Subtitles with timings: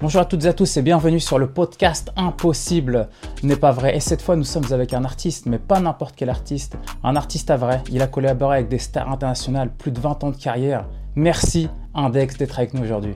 [0.00, 3.08] Bonjour à toutes et à tous et bienvenue sur le podcast Impossible
[3.42, 3.96] n'est pas vrai.
[3.96, 6.76] Et cette fois, nous sommes avec un artiste, mais pas n'importe quel artiste.
[7.02, 7.82] Un artiste à vrai.
[7.90, 10.86] Il a collaboré avec des stars internationales, plus de 20 ans de carrière.
[11.16, 13.14] Merci Index d'être avec nous aujourd'hui.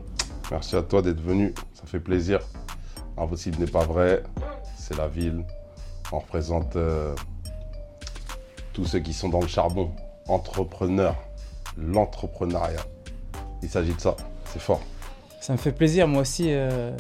[0.51, 2.41] Merci à toi d'être venu, ça fait plaisir.
[3.17, 4.23] Impossible n'est pas vrai,
[4.77, 5.45] c'est la ville.
[6.13, 7.15] On représente euh,
[8.73, 9.91] tous ceux qui sont dans le charbon,
[10.29, 11.17] entrepreneurs,
[11.77, 12.85] l'entrepreneuriat.
[13.63, 14.81] Il s'agit de ça, c'est fort.
[15.41, 16.47] Ça me fait plaisir, moi aussi.
[16.49, 16.91] euh,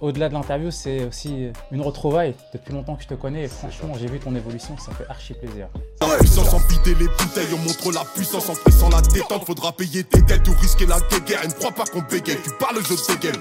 [0.00, 2.34] Au-delà de l'interview, c'est aussi une retrouvaille.
[2.52, 5.06] Depuis longtemps que je te connais et franchement, j'ai vu ton évolution, ça me fait
[5.08, 5.66] archi plaisir.
[6.00, 9.44] La puissance en vider les bouteilles, on montre la puissance en pressant la détente.
[9.44, 11.44] Faudra payer tes dettes ou risquer la guerre.
[11.44, 13.40] Et ne crois pas qu'on bégaye, tu parles, je dégaine.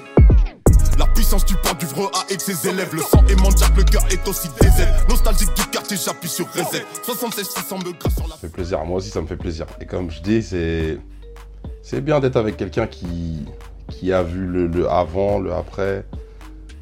[0.98, 2.92] La puissance du port du vrai A et de ses élèves.
[2.96, 5.06] Le sang de Jack, le cœur est aussi désert.
[5.08, 6.84] Nostalgique du quartier, j'appuie sur reset.
[7.04, 8.32] 76 600 me grâce sur la.
[8.34, 9.68] Ça fait plaisir, moi aussi ça me fait plaisir.
[9.80, 10.98] Et comme je dis, c'est
[11.84, 13.46] c'est bien d'être avec quelqu'un qui,
[13.90, 16.06] qui a vu le, le avant, le après.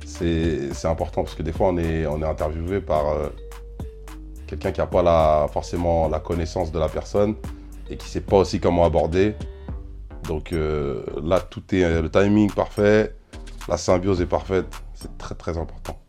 [0.06, 3.28] C'est important parce que des fois on est, on est interviewé par euh,
[4.48, 7.36] quelqu'un qui n'a pas la, forcément la connaissance de la personne
[7.90, 9.36] et qui ne sait pas aussi comment aborder.
[10.28, 13.14] Donc euh, là, tout est le timing parfait,
[13.68, 16.00] la symbiose est parfaite, c'est très très important.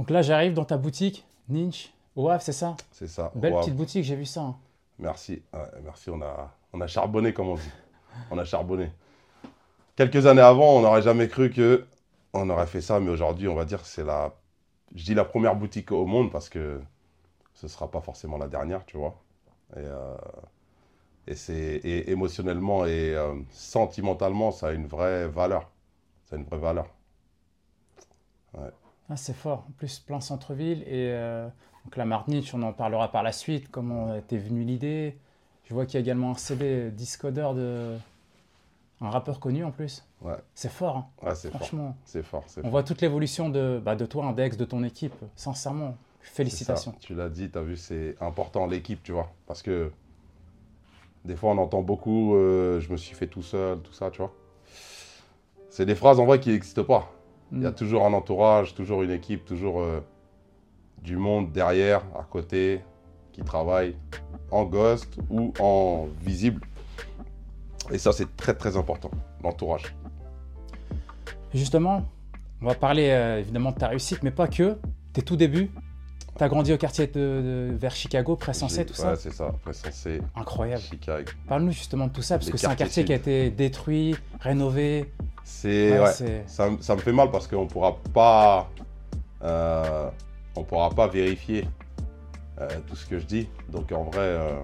[0.00, 3.30] Donc là, j'arrive dans ta boutique, Ninch, Havre, c'est ça C'est ça.
[3.34, 4.40] Belle petite boutique, j'ai vu ça.
[4.40, 4.56] hein.
[4.98, 6.08] Merci, Ouais, merci.
[6.08, 7.70] On a, on a charbonné, comme on dit.
[8.30, 8.90] On a charbonné.
[9.96, 11.86] Quelques années avant, on n'aurait jamais cru que
[12.32, 14.32] on aurait fait ça, mais aujourd'hui, on va dire que c'est la,
[14.94, 16.80] je dis la première boutique au monde parce que
[17.52, 19.20] ce sera pas forcément la dernière, tu vois.
[19.76, 20.16] Et, euh,
[21.26, 25.68] et c'est et émotionnellement et euh, sentimentalement, ça a une vraie valeur.
[26.24, 26.86] Ça a une vraie valeur.
[29.10, 29.64] Ah, c'est fort.
[29.68, 30.82] En plus, plein centre-ville.
[30.82, 31.48] Et euh,
[31.84, 33.70] donc la Martinique, on en parlera par la suite.
[33.70, 35.16] Comment t'es venue l'idée
[35.64, 37.96] Je vois qu'il y a également un CD discodeur de.
[39.02, 40.04] Un rappeur connu en plus.
[40.20, 41.06] Ouais, C'est fort, hein.
[41.22, 41.60] ouais c'est fort.
[41.60, 41.96] franchement.
[42.04, 42.44] C'est fort.
[42.58, 42.70] On fort.
[42.70, 45.14] voit toute l'évolution de, bah, de toi, Index, de ton équipe.
[45.36, 46.94] Sincèrement, félicitations.
[47.00, 49.32] Tu l'as dit, tu as vu, c'est important l'équipe, tu vois.
[49.46, 49.90] Parce que
[51.24, 54.18] des fois, on entend beaucoup euh, je me suis fait tout seul, tout ça, tu
[54.18, 54.34] vois.
[55.70, 57.10] C'est des phrases en vrai qui n'existent pas.
[57.52, 60.00] Il y a toujours un entourage, toujours une équipe, toujours euh,
[61.02, 62.80] du monde derrière, à côté,
[63.32, 63.96] qui travaille
[64.50, 66.62] en ghost ou en visible.
[67.90, 69.10] Et ça, c'est très très important,
[69.42, 69.94] l'entourage.
[71.52, 72.04] Justement,
[72.62, 74.78] on va parler euh, évidemment de ta réussite, mais pas que.
[75.12, 75.70] Tes tout débuts.
[76.40, 79.16] Tu as grandi au quartier de, de- vers Chicago, Pressensé, J'ai- tout ouais, ça.
[79.16, 80.80] c'est ça, Pressensé, Incroyable.
[80.80, 81.30] Chicago.
[81.46, 85.12] Parle-nous justement de tout ça, parce que c'est un quartier qui a été détruit, rénové.
[85.44, 88.70] C'est Ouais, ouais, ça, me fait mal parce qu'on pourra pas
[89.42, 90.08] euh,
[90.56, 91.68] on pourra pas vérifier
[92.58, 93.46] euh, tout ce que je dis.
[93.68, 94.60] Donc en vrai, euh,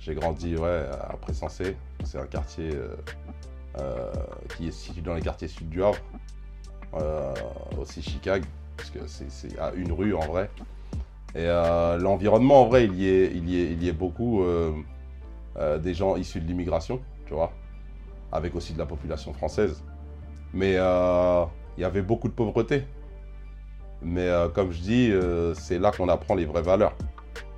[0.00, 1.76] j'ai grandi ouais, à Pressensé.
[2.02, 2.70] C'est un quartier
[4.56, 6.00] qui est situé dans les quartiers sud du Havre,
[7.78, 8.44] aussi Chicago,
[8.76, 10.50] parce que c'est à une rue en vrai.
[11.36, 14.72] Et euh, l'environnement en vrai, il y est, beaucoup euh,
[15.58, 17.52] euh, des gens issus de l'immigration, tu vois,
[18.32, 19.84] avec aussi de la population française.
[20.54, 22.84] Mais il y avait beaucoup de pauvreté.
[24.00, 25.12] Mais comme je dis,
[25.54, 26.94] c'est là qu'on apprend les vraies valeurs.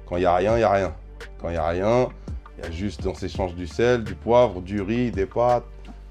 [0.06, 0.94] Quand il n'y a rien, il n'y a rien.
[1.40, 2.08] Quand il n'y a rien,
[2.56, 5.66] il y a juste, on s'échange du sel, du poivre, du riz, des pâtes.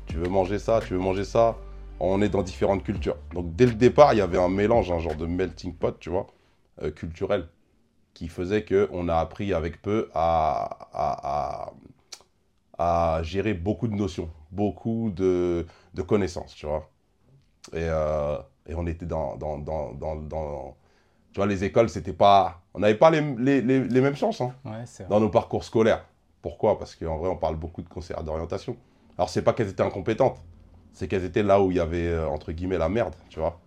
[0.06, 1.58] Tu veux manger ça, tu veux manger ça.
[2.00, 3.18] On est dans différentes cultures.
[3.34, 6.10] Donc dès le départ, il y avait un mélange, un genre de melting pot, tu
[6.10, 6.28] vois,
[6.96, 7.48] culturel,
[8.18, 11.72] qui faisait qu'on a appris avec peu à, à-
[12.80, 16.90] à- à gérer beaucoup de notions, beaucoup de, de connaissances, tu vois.
[17.74, 20.76] Et, euh, et on était dans, dans, dans, dans,
[21.34, 22.62] Tu vois, les écoles, c'était pas...
[22.74, 26.06] On n'avait pas les, les, les, les mêmes chances hein, Ouais, dans nos parcours scolaires.
[26.42, 26.80] Pourquoi?
[26.80, 28.78] Parce qu'en vrai, on parle beaucoup de conseillères d'orientation.
[29.18, 30.40] Alors, c'est pas qu'elles étaient incompétentes,
[30.94, 33.60] c'est qu'elles étaient là où il y avait, euh, entre guillemets, la merde, tu vois.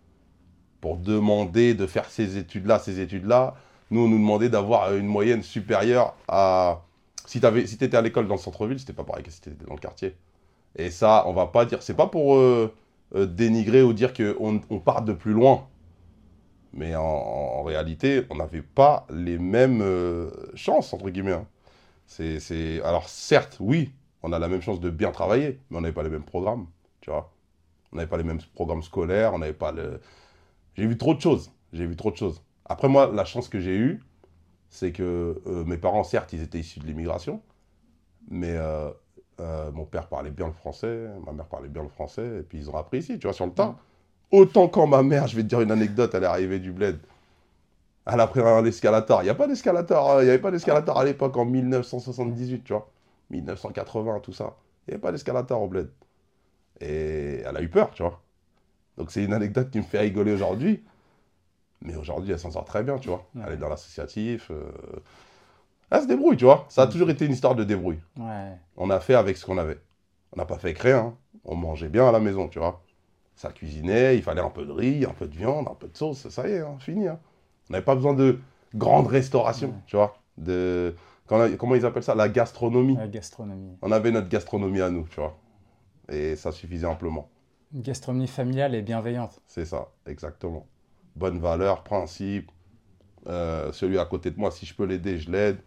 [0.81, 3.55] Pour demander de faire ces études-là, ces études-là,
[3.91, 6.83] nous, on nous demandait d'avoir euh, une moyenne supérieure à...
[7.27, 9.65] Si tu si étais à l'école dans le centre-ville, c'était pas pareil que si t'étais
[9.65, 10.17] dans le quartier.
[10.77, 11.83] Et ça, on va pas dire...
[11.83, 12.73] C'est pas pour euh,
[13.15, 15.67] euh, dénigrer ou dire qu'on on part de plus loin.
[16.73, 19.85] Mais en, réalité, on n'avait pas les mêmes
[20.55, 21.33] chances, entre guillemets.
[21.33, 21.47] hein.
[22.85, 26.05] Alors certes, oui, on a la même chance de bien travailler, mais on n'avait pas
[26.05, 26.67] les mêmes programmes,
[27.01, 27.33] tu vois.
[27.93, 30.01] On n'avait pas les mêmes programmes scolaires, on n'avait pas le...
[30.77, 32.41] J'ai vu trop de choses, j'ai vu trop de choses.
[32.71, 34.01] Après moi, la chance que j'ai eue,
[34.69, 37.43] c'est que euh, mes parents, certes, ils étaient issus de l'immigration,
[38.31, 38.91] mais euh,
[39.41, 42.59] euh, mon père parlait bien le français, ma mère parlait bien le français, et puis
[42.59, 43.75] ils ont appris ici, tu vois, sur le tas.
[44.31, 47.01] Autant quand ma mère, je vais te dire une anecdote, elle est arrivée du bled.
[48.07, 49.23] Elle a pris un escalator.
[49.23, 50.23] Il n'y a pas d'escalator.
[50.23, 52.89] Il n'y avait pas d'escalator à l'époque en 1978, tu vois.
[53.31, 54.57] 1980, tout ça.
[54.87, 55.91] Il n'y avait pas d'escalator au bled.
[56.81, 58.23] Et elle a eu peur, tu vois.
[58.97, 60.85] Donc c'est une anecdote qui me fait rigoler aujourd'hui.
[61.83, 63.27] Mais aujourd'hui, elle s'en sort très bien, tu vois.
[63.35, 63.43] Ouais.
[63.47, 64.51] Elle est dans l'associatif.
[64.51, 64.71] euh,
[65.91, 66.67] Elle se débrouille, tu vois.
[66.69, 68.01] Ça a toujours été une histoire de débrouille.
[68.19, 68.53] Ouais.
[68.77, 69.79] On a fait avec ce qu'on avait.
[70.33, 70.99] On n'a pas fait rien.
[70.99, 71.15] hein.
[71.45, 72.83] On mangeait bien à la maison, tu vois.
[73.35, 75.97] Ça cuisinait, il fallait un peu de riz, un peu de viande, un peu de
[75.97, 77.09] sauce, ça y est, hein, fini.
[77.09, 77.19] hein.
[77.69, 78.39] On n'avait pas besoin de
[78.75, 79.75] grande restauration, Ouais.
[79.87, 80.17] tu vois.
[80.37, 80.95] De...
[81.27, 82.15] Comment ils appellent ça?
[82.15, 82.97] La gastronomie.
[82.97, 83.77] La gastronomie.
[83.83, 85.39] On avait notre gastronomie à nous, tu vois.
[86.11, 87.31] Et ça suffisait amplement.
[87.73, 89.41] Une gastronomie familiale et bienveillante.
[89.47, 90.67] C'est ça, exactement.
[91.17, 92.51] Bonne valeur, principe.
[93.27, 95.59] Euh, celui à côté de moi, si je peux l'aider, je l'aide.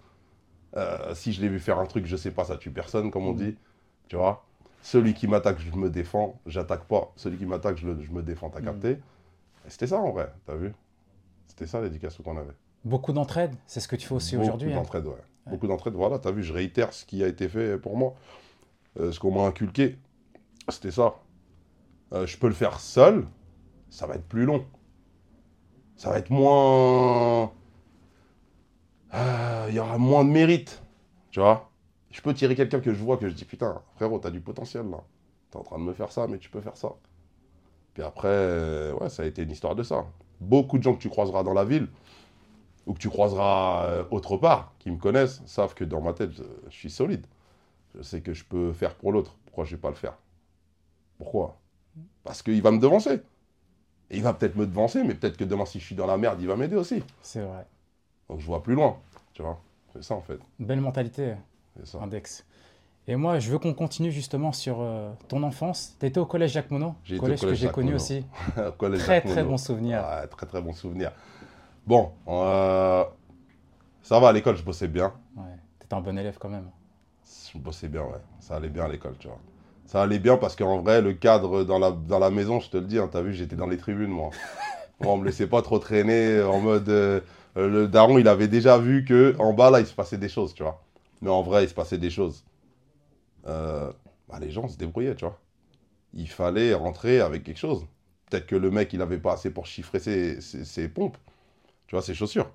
[0.76, 3.28] Euh, si je l'ai vu faire un truc, je sais pas, ça tue personne, comme
[3.28, 3.38] on Mhm.
[3.38, 3.56] dit.
[4.08, 4.46] Tu vois
[4.82, 6.40] Celui qui m'attaque, je me défends.
[6.46, 7.14] J'attaque pas.
[7.16, 8.50] Celui qui m'attaque, je, je me défends.
[8.50, 8.66] T'as Mhm.
[8.66, 8.98] capté
[9.68, 10.74] C'était ça en vrai, t'as vu
[11.48, 12.52] C'était ça l'éducation qu'on avait.
[12.84, 14.74] Beaucoup d'entraide, c'est ce que tu fais aussi Beaucoup aujourd'hui.
[14.74, 14.76] hein.
[14.76, 15.16] d'entraide, ouais.
[15.48, 18.16] Beaucoup d'entraide, voilà, t'as vu, je réitère ce qui a été fait pour moi.
[19.00, 19.98] Euh, ce qu'on m'a inculqué,
[20.68, 21.16] c'était ça.
[22.14, 23.26] Euh, je peux le faire seul,
[23.90, 24.66] ça va être plus long.
[25.96, 27.52] Ça va être moins...
[29.14, 30.82] Euh, Il y aura moins de mérite,
[31.32, 31.70] tu vois.
[32.12, 34.90] Je peux tirer quelqu'un que je vois, que je dis, putain, frérot, t'as du potentiel,
[34.90, 35.04] là.
[35.50, 36.94] T'es en train de me faire ça, mais tu peux faire ça.
[37.94, 40.06] Puis après, euh, ouais, ça a été une histoire de ça.
[40.40, 41.88] Beaucoup de gens que tu croiseras dans la ville,
[42.86, 46.32] ou que tu croiseras euh, autre part, qui me connaissent, savent que dans ma tête,
[46.34, 47.26] je, suis solide.
[47.96, 49.36] Je sais que je peux faire pour l'autre.
[49.46, 50.18] Pourquoi je vais pas le faire?
[51.18, 51.60] Pourquoi?
[52.24, 53.22] Parce qu'il va me devancer.
[54.14, 56.18] Et il va peut-être me devancer, mais peut-être que demain, si je suis dans la
[56.18, 57.02] merde, il va m'aider aussi.
[57.24, 57.66] C'est vrai.
[58.30, 58.98] Donc je vois plus loin,
[59.34, 59.60] tu vois.
[59.92, 60.38] C'est ça, en fait.
[60.60, 61.34] Belle mentalité,
[61.78, 62.00] C'est ça.
[62.00, 62.46] Index.
[63.08, 65.96] Et moi, je veux qu'on continue justement sur euh, ton enfance.
[66.00, 68.02] Tu étais au collège Jacques Monod, au collège que collège j'ai connu Monod.
[68.02, 68.26] aussi.
[68.78, 70.06] Collège Très Jacques très bon souvenir.
[70.30, 71.12] Très très bon souvenir.
[71.88, 73.04] Bon, euh,
[74.04, 75.12] ça va à l'école, je bossais bien.
[75.36, 75.44] Ouais.
[75.80, 76.70] T'étais un bon élève quand même.
[77.52, 78.22] Je bossais bien, ouais.
[78.40, 79.40] Ça allait bien à l'école, tu vois.
[79.94, 82.78] Ça allait bien parce qu'en vrai, le cadre dans la, dans la maison, je te
[82.78, 84.32] le dis, hein, t'as vu, j'étais dans les tribunes, moi.
[85.00, 86.90] moi, on me laissait pas trop traîner en mode.
[86.90, 87.22] euh,
[87.56, 90.54] le daron, il avait déjà vu que en bas, là, il se passait des choses,
[90.56, 90.82] tu vois.
[91.22, 92.46] Mais en vrai, il se passait des choses.
[93.48, 93.92] Euh,
[94.30, 95.40] bah, les gens se débrouillaient, tu vois.
[96.14, 97.86] Il fallait rentrer avec quelque chose.
[98.30, 101.18] Peut-être que le mec, il avait pas assez pour chiffrer ses, ses- ses pompes,
[101.88, 102.52] tu vois, ses chaussures.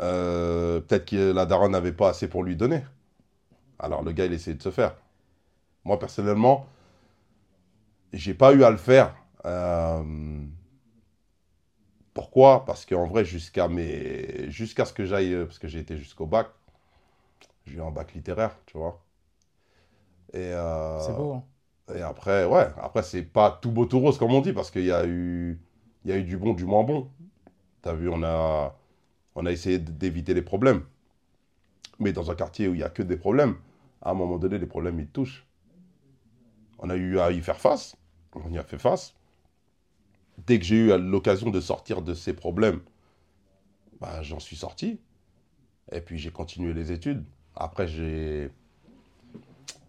[0.00, 2.82] Euh, Peut-être que la daronne n'avait pas assez pour lui donner.
[3.78, 4.96] Alors le gars, il essayait de se faire.
[5.84, 6.66] Moi, personnellement,
[8.12, 9.14] j'ai pas eu à le faire.
[9.46, 10.02] Euh,
[12.14, 12.64] Pourquoi?
[12.64, 14.50] Parce qu'en vrai, jusqu'à mes...
[14.50, 16.48] jusqu'à ce que j'aille, parce que j'ai été jusqu'au bac,
[17.66, 19.04] j'ai eu un bac littéraire, tu vois.
[20.32, 20.56] Et, euh,
[20.98, 21.32] C'est beau.
[21.34, 21.44] hein.
[21.94, 24.84] et après, ouais, après, c'est pas tout beau tout rose, comme on dit, parce qu'il
[24.84, 25.60] y a eu,
[26.04, 27.08] il y a eu du bon, du moins bon.
[27.82, 28.76] T'as vu, on a,
[29.36, 30.82] on a essayé d'éviter les problèmes.
[31.98, 33.56] Mais dans un quartier où il y a que des problèmes,
[34.00, 35.44] à un moment donné, les problèmes, ils te touchent.
[36.78, 37.96] On a eu à y faire face.
[38.34, 39.14] On y a fait face.
[40.46, 42.80] Dès que j'ai eu l'occasion de sortir de ces problèmes,
[44.00, 45.00] bah, j'en suis sorti.
[45.92, 47.24] Et puis, j'ai continué les études.
[47.56, 48.50] Après, j'ai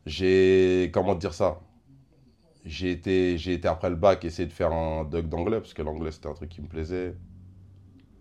[0.06, 1.60] j'ai comment dire ça?
[2.66, 6.12] J'ai été été après le bac essayer de faire un doc d'anglais parce que l'anglais
[6.12, 7.16] c'était un truc qui me plaisait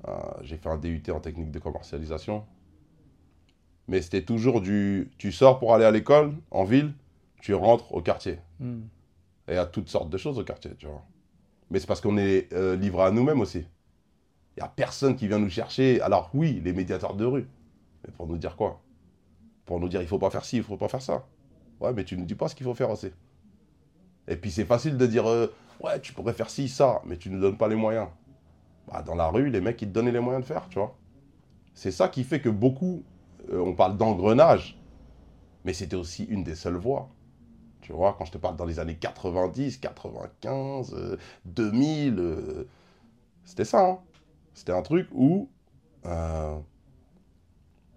[0.08, 2.44] Euh, j'ai fait un DUT en technique de commercialisation
[3.88, 6.92] mais c'était toujours du tu sors pour aller à l'école en ville
[7.44, 8.82] tu rentres au quartier Hmm.
[9.48, 11.04] et il y a toutes sortes de choses au quartier tu vois
[11.70, 13.62] mais c'est parce qu'on est euh, livré à nous-mêmes aussi
[14.56, 17.46] il n'y a personne qui vient nous chercher alors oui les médiateurs de rue
[18.02, 18.72] mais pour nous dire quoi?
[19.66, 21.26] Pour nous dire il faut pas faire ci il faut pas faire ça
[21.80, 23.10] Ouais, mais tu ne dis pas ce qu'il faut faire aussi.
[24.28, 25.48] Et puis c'est facile de dire, euh,
[25.82, 28.08] ouais, tu pourrais faire ci, ça, mais tu ne donnes pas les moyens.
[28.88, 30.96] Bah, dans la rue, les mecs, ils te donnaient les moyens de faire, tu vois.
[31.74, 33.02] C'est ça qui fait que beaucoup,
[33.52, 34.80] euh, on parle d'engrenage,
[35.64, 37.08] mais c'était aussi une des seules voies.
[37.84, 42.68] Tu vois, quand je te parle dans les années 90, 95, euh, 2000, euh,
[43.44, 43.86] c'était ça.
[43.88, 44.00] hein.
[44.54, 45.50] C'était un truc où
[46.06, 46.58] euh,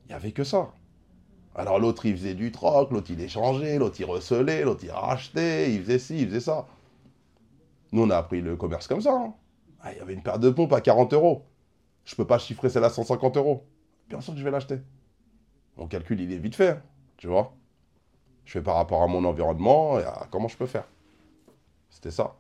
[0.06, 0.72] il n'y avait que ça.
[1.56, 5.74] Alors l'autre, il faisait du troc, l'autre, il échangeait, l'autre, il recelait, l'autre, il rachetait,
[5.74, 6.67] il faisait ci, il faisait ça.
[7.91, 9.13] Nous, on a appris le commerce comme ça.
[9.13, 9.34] hein.
[9.82, 11.46] Ah, il y avait une paire de pompes à 40 euros.
[12.06, 13.67] Je peux pas chiffrer celle à 150 euros.
[14.10, 14.79] Bien sûr que je vais l'acheter.
[15.77, 16.84] Mon calcul, il est vite fait, hein,
[17.17, 17.57] tu vois.
[18.48, 20.86] Je fais par rapport à mon environnement et à comment je peux faire.
[21.89, 22.36] C'était ça.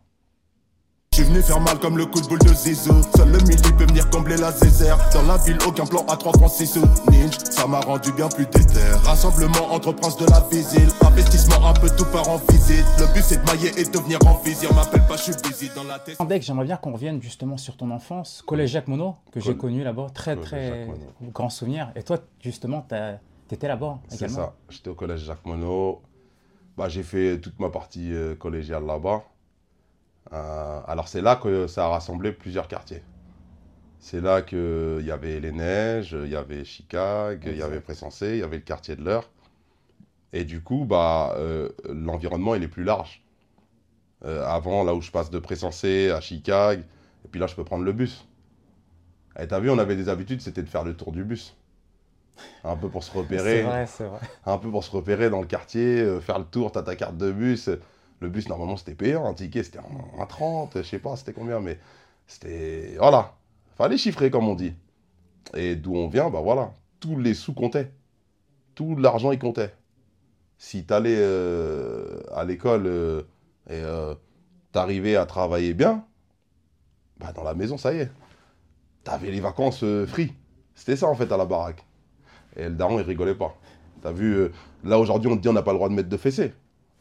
[1.11, 2.93] Je suis venu faire mal comme le coup de boule de Zizou.
[3.17, 4.97] Seul le midi peut venir combler la zézère.
[5.13, 8.79] Dans la ville, aucun plan à 336 ou Ninja, ça m'a rendu bien plus déter.
[9.03, 10.93] Rassemblement entre princes de la visite.
[11.03, 12.85] Investissement un peu tout part en visite.
[12.99, 14.71] Le but c'est de mailler et de venir en vizir.
[14.75, 16.17] M'appelle pas, je suis busy dans la tête.
[16.25, 18.43] Deck, j'aimerais bien qu'on revienne justement sur ton enfance.
[18.45, 20.07] Collège Jacques Monod, que j'ai connu là-bas.
[20.13, 20.87] Très, Collège très
[21.33, 21.91] grand souvenir.
[21.97, 24.55] Et toi, justement, t'as- t'étais là-bas C'est ça.
[24.69, 25.97] J'étais au collège Jacques Monod.
[26.77, 29.23] Bah, j'ai fait toute ma partie euh, collégiale là-bas.
[30.33, 33.01] Euh, alors, c'est là que ça a rassemblé plusieurs quartiers.
[33.99, 38.33] C'est là qu'il y avait les Neiges, il y avait Chicago, il y avait Pressensé,
[38.33, 39.29] il y avait le quartier de l'Eure.
[40.33, 43.23] Et du coup, bah, euh, l'environnement, il est plus large.
[44.25, 46.81] Euh, avant, là où je passe de Pressensé à Chicago,
[47.25, 48.27] et puis là, je peux prendre le bus.
[49.39, 51.55] Et t'as vu, on avait des habitudes, c'était de faire le tour du bus.
[52.63, 54.19] Un peu pour se repérer C'est vrai, c'est vrai.
[54.45, 57.17] un peu pour se repérer dans le quartier, euh, faire le tour, t'as ta carte
[57.17, 57.69] de bus.
[58.19, 61.59] Le bus, normalement, c'était payant, un ticket, c'était un 30, je sais pas, c'était combien,
[61.59, 61.79] mais
[62.25, 62.95] c'était...
[62.97, 63.35] Voilà,
[63.77, 64.73] fallait chiffrer, comme on dit.
[65.53, 67.91] Et d'où on vient, bah voilà, tous les sous comptaient.
[68.75, 69.73] Tout l'argent, il comptait.
[70.57, 73.21] Si t'allais euh, à l'école euh,
[73.69, 73.83] et
[74.71, 76.03] t'arrivais à travailler bien,
[77.19, 78.11] bah dans la maison, ça y est.
[79.03, 80.33] T'avais les vacances free.
[80.73, 81.86] C'était ça, en fait, à la baraque.
[82.57, 83.55] Et le daron, il rigolait pas.
[84.01, 84.51] T'as vu, euh,
[84.83, 86.53] là aujourd'hui, on te dit on n'a pas le droit de mettre de fessées.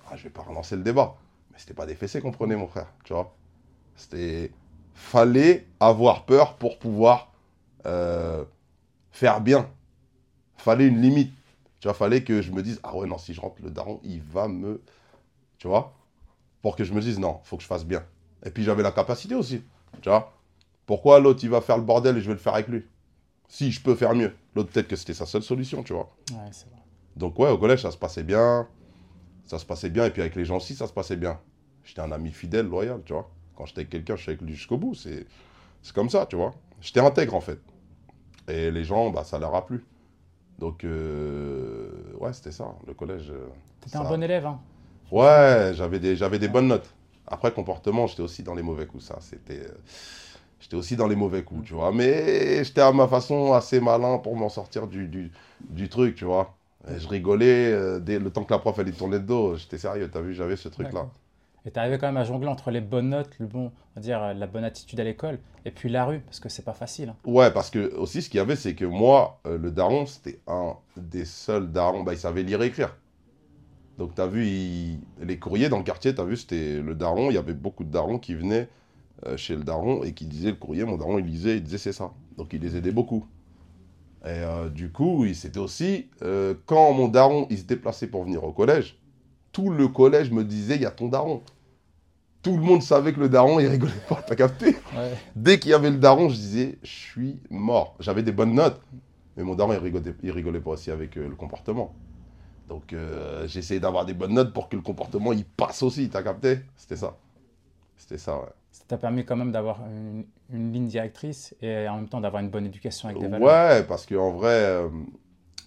[0.09, 1.17] Ah, je vais pas relancer le débat.
[1.51, 2.87] Mais c'était pas des fessées qu'on prenait, mon frère.
[3.05, 3.35] Tu vois
[3.97, 4.53] C'était.
[4.95, 7.33] Fallait avoir peur pour pouvoir
[7.85, 8.45] euh,
[9.11, 9.69] faire bien.
[10.57, 11.33] Fallait une limite.
[11.81, 14.01] Tu vois, fallait que je me dise ah ouais, non, si je rentre le daron,
[14.05, 14.81] il va me.
[15.59, 15.95] Tu vois
[16.63, 18.05] Pour que je me dise non, faut que je fasse bien.
[18.45, 19.63] Et puis j'avais la capacité aussi.
[20.01, 20.33] Tu vois
[20.87, 22.85] Pourquoi l'autre, il va faire le bordel et je vais le faire avec lui?
[23.49, 24.35] Si je peux faire mieux.
[24.55, 26.11] L'autre, peut-être que c'était sa seule solution, tu vois.
[26.33, 26.81] Ouais, c'est vrai.
[27.17, 28.67] Donc ouais, au collège, ça se passait bien.
[29.45, 30.05] Ça se passait bien.
[30.07, 31.39] Et puis avec les gens aussi, ça se passait bien.
[31.85, 33.31] J'étais un ami fidèle, loyal, tu vois.
[33.57, 34.95] Quand j'étais avec quelqu'un, je suis avec lui jusqu'au bout.
[34.95, 35.27] C'est
[35.83, 36.53] c'est comme ça, tu vois.
[36.81, 37.61] J'étais intègre, en fait.
[38.49, 39.85] Et les gens, bah, ça leur a plu.
[40.59, 43.31] Donc, euh, ouais, c'était ça, le collège.
[43.31, 43.47] euh,
[43.81, 44.61] T'étais ça- un bon élève, hein
[45.13, 46.93] Ouais, j'avais des, j'avais des bonnes notes.
[47.27, 49.19] Après, comportement, j'étais aussi dans les mauvais coups, ça.
[49.21, 49.67] C'était...
[50.67, 51.93] J'étais aussi dans les mauvais coups, tu vois.
[51.93, 55.31] Mais j'étais à ma façon assez malin pour m'en sortir du, du,
[55.61, 56.57] du truc, tu vois.
[56.91, 59.55] Et je rigolais euh, dès le temps que la prof, y tournait le dos.
[59.57, 61.07] J'étais sérieux, t'as vu, j'avais ce truc-là.
[61.65, 64.35] Et t'arrivais quand même à jongler entre les bonnes notes, le bon, on va dire,
[64.35, 67.11] la bonne attitude à l'école, et puis la rue, parce que c'est pas facile.
[67.11, 67.17] hein.
[67.25, 70.41] Ouais, parce que aussi, ce qu'il y avait, c'est que moi, euh, le daron, c'était
[70.49, 72.95] un des seuls darons, bah, il savait lire et écrire.
[73.99, 77.31] Donc, t'as vu, il- les courriers dans le quartier, t'as vu, c'était le daron.
[77.31, 78.69] Il y avait beaucoup de darons qui venaient
[79.37, 80.85] chez le daron et qui disaient le courrier.
[80.85, 82.13] Mon daron, il lisait, il disait c'est ça.
[82.37, 83.27] Donc, il les aidait beaucoup.
[84.27, 88.43] Et euh, du coup, c'était aussi, euh, quand mon daron, il se déplaçait pour venir
[88.43, 88.99] au collège,
[89.53, 91.43] tout le collège me disait, il y a ton daron.
[92.43, 94.77] Tout le monde savait que le daron, il rigolait pas, t'as capté?
[95.37, 97.95] Dès qu'il y avait le daron, je disais, je suis mort.
[98.01, 98.81] J'avais des bonnes notes,
[99.37, 101.95] mais mon daron, il rigolait, il rigolait pas aussi avec euh, le comportement.
[102.69, 106.25] Donc, euh, j'essayais d'avoir des bonnes notes pour que le comportement, il passe aussi, t'as
[106.25, 106.59] capté?
[106.77, 107.17] C'était ça.
[107.97, 108.49] C'était ça, ouais.
[108.89, 109.81] T'a permis quand même d'avoir
[110.51, 113.49] une, ligne directrice et en même temps d'avoir une bonne éducation avec des valeurs.
[113.49, 114.89] Ouais, parce qu'en vrai, euh,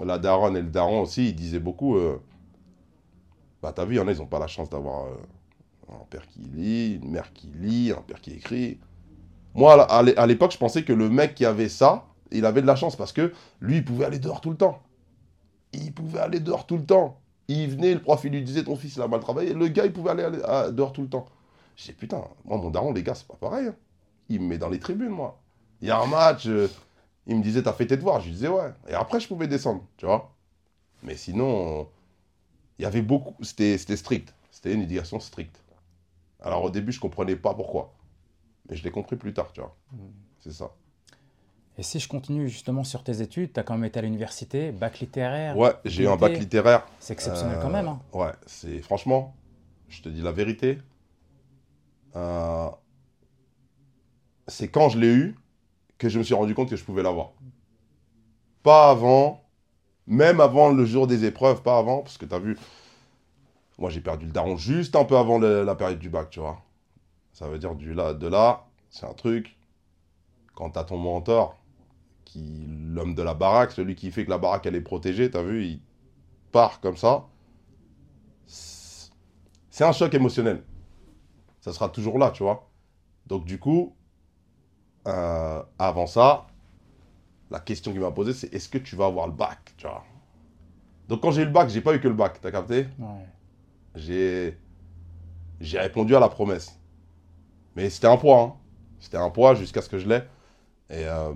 [0.04, 1.98] la daronne et le daron aussi, ils disaient beaucoup.
[1.98, 2.22] euh,
[3.62, 5.16] bah, t'as vu, il y en a, ils n'ont pas la chance d'avoir euh,
[5.90, 8.80] un père qui lit, une mère qui lit, un père qui écrit.
[9.54, 12.76] Moi, à l'époque, je pensais que le mec qui avait ça, il avait de la
[12.76, 14.82] chance parce que lui, il pouvait aller dehors tout le temps.
[15.74, 17.20] Il pouvait aller dehors tout le temps.
[17.48, 19.54] Il venait, le prof, il lui disait ton fils, il a mal travaillé.
[19.54, 20.30] Le gars, il pouvait aller,
[20.72, 21.26] dehors tout le temps.
[21.80, 23.68] Je dis putain, moi, mon daron, les gars, c'est pas pareil.
[23.68, 23.76] hein.
[24.28, 25.40] Il me met dans les tribunes, moi.
[25.82, 26.68] Il y a un match, euh,
[27.26, 28.72] il me disait, t'as fait tes devoirs Je lui disais, ouais.
[28.90, 30.36] Et après, je pouvais descendre, tu vois.
[31.04, 31.84] Mais sinon, euh,
[32.78, 33.34] il y avait beaucoup.
[33.44, 34.34] C'était c'était strict.
[34.52, 35.64] C'était une éducation stricte.
[36.42, 37.94] Alors, au début, je comprenais pas pourquoi.
[38.70, 39.74] Mais je l'ai compris plus tard, tu vois.
[40.40, 40.72] C'est ça.
[41.78, 44.74] Et si je continue justement sur tes études, tu as quand même été à l'université,
[44.74, 45.58] bac littéraire.
[45.58, 46.86] Ouais, j'ai eu un bac littéraire.
[47.00, 47.88] C'est exceptionnel Euh, quand même.
[47.88, 48.02] hein.
[48.12, 49.34] Ouais, c'est franchement,
[49.88, 50.80] je te dis la vérité.
[52.16, 52.70] Euh,
[54.48, 55.36] c'est quand je l'ai eu
[55.98, 57.32] que je me suis rendu compte que je pouvais l'avoir.
[58.64, 59.44] Pas avant,
[60.08, 62.58] même avant le jour des épreuves, pas avant, parce que tu as vu,
[63.78, 66.62] moi j'ai perdu le daron juste un peu avant la période du bac, tu vois.
[67.34, 69.58] Ça veut dire du là, de là, c'est un truc.
[70.56, 71.58] Quand tu as ton mentor,
[72.26, 75.38] qui l'homme de la baraque, celui qui fait que la baraque elle est protégée, tu
[75.38, 75.82] as vu, il
[76.52, 77.28] part comme ça.
[78.46, 80.64] C'est un choc émotionnel.
[81.62, 82.70] Ça sera toujours là, tu vois.
[83.28, 83.96] Donc du coup,
[85.08, 86.48] euh, avant ça,
[87.52, 90.04] la question qu'il m'a posée, c'est est-ce que tu vas avoir le bac, tu vois.
[91.08, 92.88] Donc quand j'ai eu le bac, j'ai pas eu que le bac, t'as capté?
[93.00, 93.26] Ouais.
[93.96, 94.58] J'ai
[95.60, 96.80] j'ai répondu à la promesse.
[97.76, 98.42] Mais c'était un poids.
[98.42, 98.54] Hein.
[99.00, 100.22] C'était un poids jusqu'à ce que je l'ai.
[100.90, 101.34] Et euh,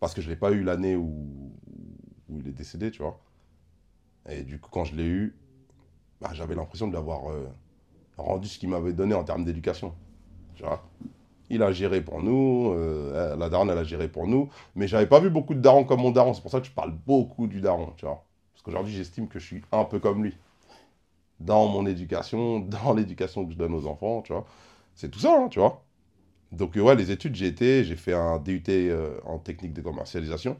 [0.00, 1.52] parce que je l'ai pas eu l'année où,
[2.28, 3.20] où il est décédé, tu vois.
[4.28, 5.36] Et du coup, quand je l'ai eu,
[6.20, 7.46] bah, j'avais l'impression de l'avoir euh,
[8.16, 9.94] rendu ce qu'il m'avait donné en termes d'éducation.
[10.54, 10.82] Tu vois.
[11.50, 14.48] Il a géré pour nous, euh, la daronne, elle a géré pour nous.
[14.74, 16.34] Mais j'avais pas vu beaucoup de darons comme mon daron.
[16.34, 18.24] C'est pour ça que je parle beaucoup du daron, tu vois.
[18.54, 20.36] Parce qu'aujourd'hui, j'estime que je suis un peu comme lui.
[21.40, 24.46] Dans mon éducation, dans l'éducation que je donne aux enfants, tu vois.
[24.94, 25.82] C'est tout ça, hein, tu vois.
[26.52, 30.56] Donc, ouais, les études, j'ai été, j'ai fait un DUT euh, en technique de commercialisation.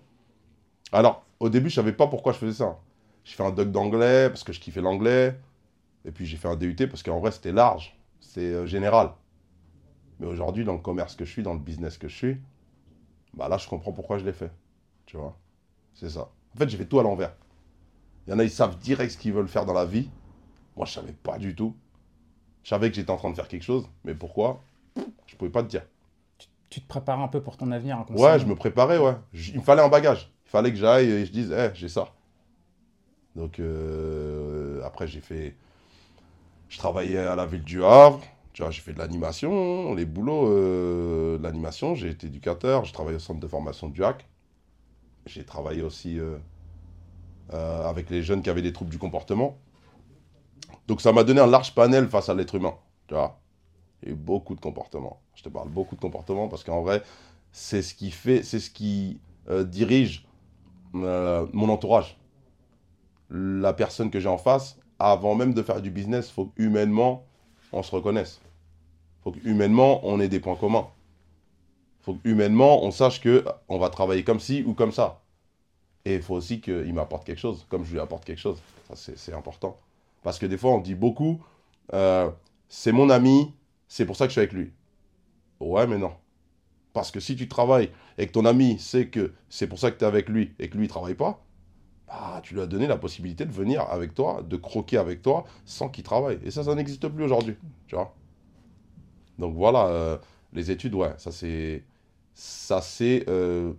[0.93, 2.79] Alors, au début, je savais pas pourquoi je faisais ça.
[3.25, 5.37] J'ai fait un doc d'anglais parce que je kiffais l'anglais.
[6.05, 7.99] Et puis, j'ai fait un DUT parce qu'en vrai, c'était large.
[8.21, 9.11] C'est euh, général.
[10.21, 12.37] Mais aujourd'hui, dans le commerce que je suis, dans le business que je suis,
[13.35, 14.51] bah là, je comprends pourquoi je l'ai fait.
[15.07, 15.37] Tu vois?
[15.95, 16.31] C'est ça.
[16.55, 17.35] En fait, j'ai fait tout à l'envers.
[18.27, 20.09] Il y en a, ils savent direct ce qu'ils veulent faire dans la vie.
[20.77, 21.75] Moi, je savais pas du tout.
[22.63, 24.63] Je savais que j'étais en train de faire quelque chose, mais pourquoi?
[25.27, 25.83] Je pouvais pas te dire.
[26.71, 29.15] Tu, te préparais un peu pour ton avenir Ouais, je me préparais, ouais.
[29.33, 30.33] il me fallait un bagage.
[30.47, 32.09] Il fallait que j'aille et je dise, hé, j'ai ça.
[33.37, 35.55] Donc, euh, après, j'ai fait.
[36.69, 38.21] Je travaillais à la ville du Havre.
[38.53, 41.95] Tu vois, j'ai fait de l'animation, les boulots euh, de l'animation.
[41.95, 42.85] J'ai été éducateur.
[42.85, 44.27] J'ai travaillé au centre de formation du HAC.
[45.27, 46.39] J'ai travaillé aussi euh,
[47.51, 49.59] avec les jeunes qui avaient des troubles du comportement.
[50.87, 52.75] Donc, ça m'a donné un large panel face à l'être humain.
[53.09, 53.41] Tu vois,
[54.05, 55.21] eu beaucoup de comportements.
[55.35, 57.03] Je te parle beaucoup de comportements parce qu'en vrai,
[57.53, 60.27] c'est ce qui fait, c'est ce qui dirige
[60.93, 62.19] mon entourage
[63.31, 67.25] la personne que j'ai en face, avant même de faire du business, il faut humainement,
[67.73, 68.41] on se reconnaisse.
[69.21, 70.89] Il faut humainement, on ait des points communs.
[72.01, 75.21] Il faut humainement, on sache que on va travailler comme ci ou comme ça.
[76.05, 78.59] Et il faut aussi qu'il m'apporte quelque chose, comme je lui apporte quelque chose.
[78.95, 79.79] C'est important.
[80.23, 81.43] Parce que des fois, on dit beaucoup,
[81.93, 82.31] euh,
[82.69, 83.53] c'est mon ami,
[83.89, 84.73] c'est pour ça que je suis avec lui.
[85.61, 86.13] Ouais, mais non.
[86.93, 89.99] Parce que si tu travailles et que ton ami sait que c'est pour ça que
[89.99, 91.44] tu es avec lui et que lui ne travaille pas,
[92.09, 95.45] ah, tu lui as donné la possibilité de venir avec toi, de croquer avec toi
[95.65, 96.39] sans qu'il travaille.
[96.45, 97.57] Et ça, ça n'existe plus aujourd'hui,
[97.87, 98.15] tu vois.
[99.39, 100.19] Donc voilà, euh,
[100.53, 101.83] les études, ouais, ça c'est,
[102.35, 103.73] ça c'est, euh,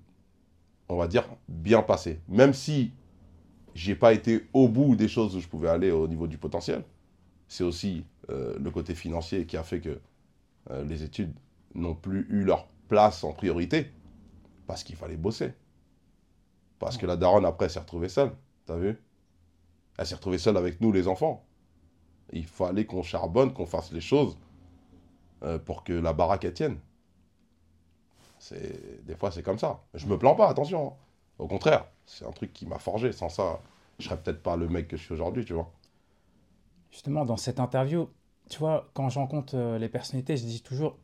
[0.89, 2.19] on va dire, bien passé.
[2.27, 2.91] Même si
[3.73, 6.83] j'ai pas été au bout des choses où je pouvais aller au niveau du potentiel,
[7.47, 9.99] c'est aussi euh, le côté financier qui a fait que
[10.83, 11.31] les études
[11.75, 13.91] n'ont plus eu leur place en priorité
[14.65, 15.53] parce qu'il fallait bosser.
[16.85, 18.31] Parce que la daronne, après, s'est retrouvée seule.
[18.67, 19.01] T'as vu?
[19.97, 21.43] Elle s'est retrouvée seule avec nous, les enfants.
[22.31, 24.37] Il fallait qu'on charbonne, qu'on fasse les choses
[25.41, 26.77] euh, pour que la baraque, elle tienne.
[28.51, 29.81] Des fois, c'est comme ça.
[29.95, 30.89] Je me plains pas, attention.
[30.89, 30.93] Hein.
[31.39, 33.11] Au contraire, c'est un truc qui m'a forgé.
[33.13, 33.61] Sans ça,
[33.97, 35.71] je serais peut-être pas le mec que je suis aujourd'hui, tu vois.
[36.91, 38.09] Justement, dans cette interview,
[38.47, 40.99] tu vois, quand j'en compte euh, les personnalités, je dis toujours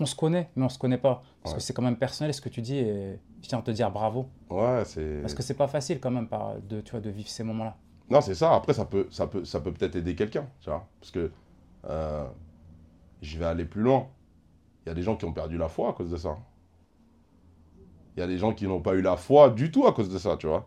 [0.00, 1.22] on se connaît, mais on se connaît pas.
[1.42, 3.70] Parce que c'est quand même personnel ce que tu dis et je tiens à te
[3.70, 4.28] dire bravo.
[4.50, 5.20] Ouais, c'est.
[5.20, 6.28] Parce que c'est pas facile quand même
[6.68, 7.76] de, tu vois, de vivre ces moments-là.
[8.10, 8.54] Non, c'est ça.
[8.54, 10.86] Après, ça peut ça peut ça peut peut-être aider quelqu'un, tu vois.
[11.00, 11.30] Parce que
[11.86, 12.26] euh,
[13.20, 14.08] je vais aller plus loin.
[14.84, 16.36] Il y a des gens qui ont perdu la foi à cause de ça.
[18.16, 20.10] Il y a des gens qui n'ont pas eu la foi du tout à cause
[20.12, 20.66] de ça, tu vois.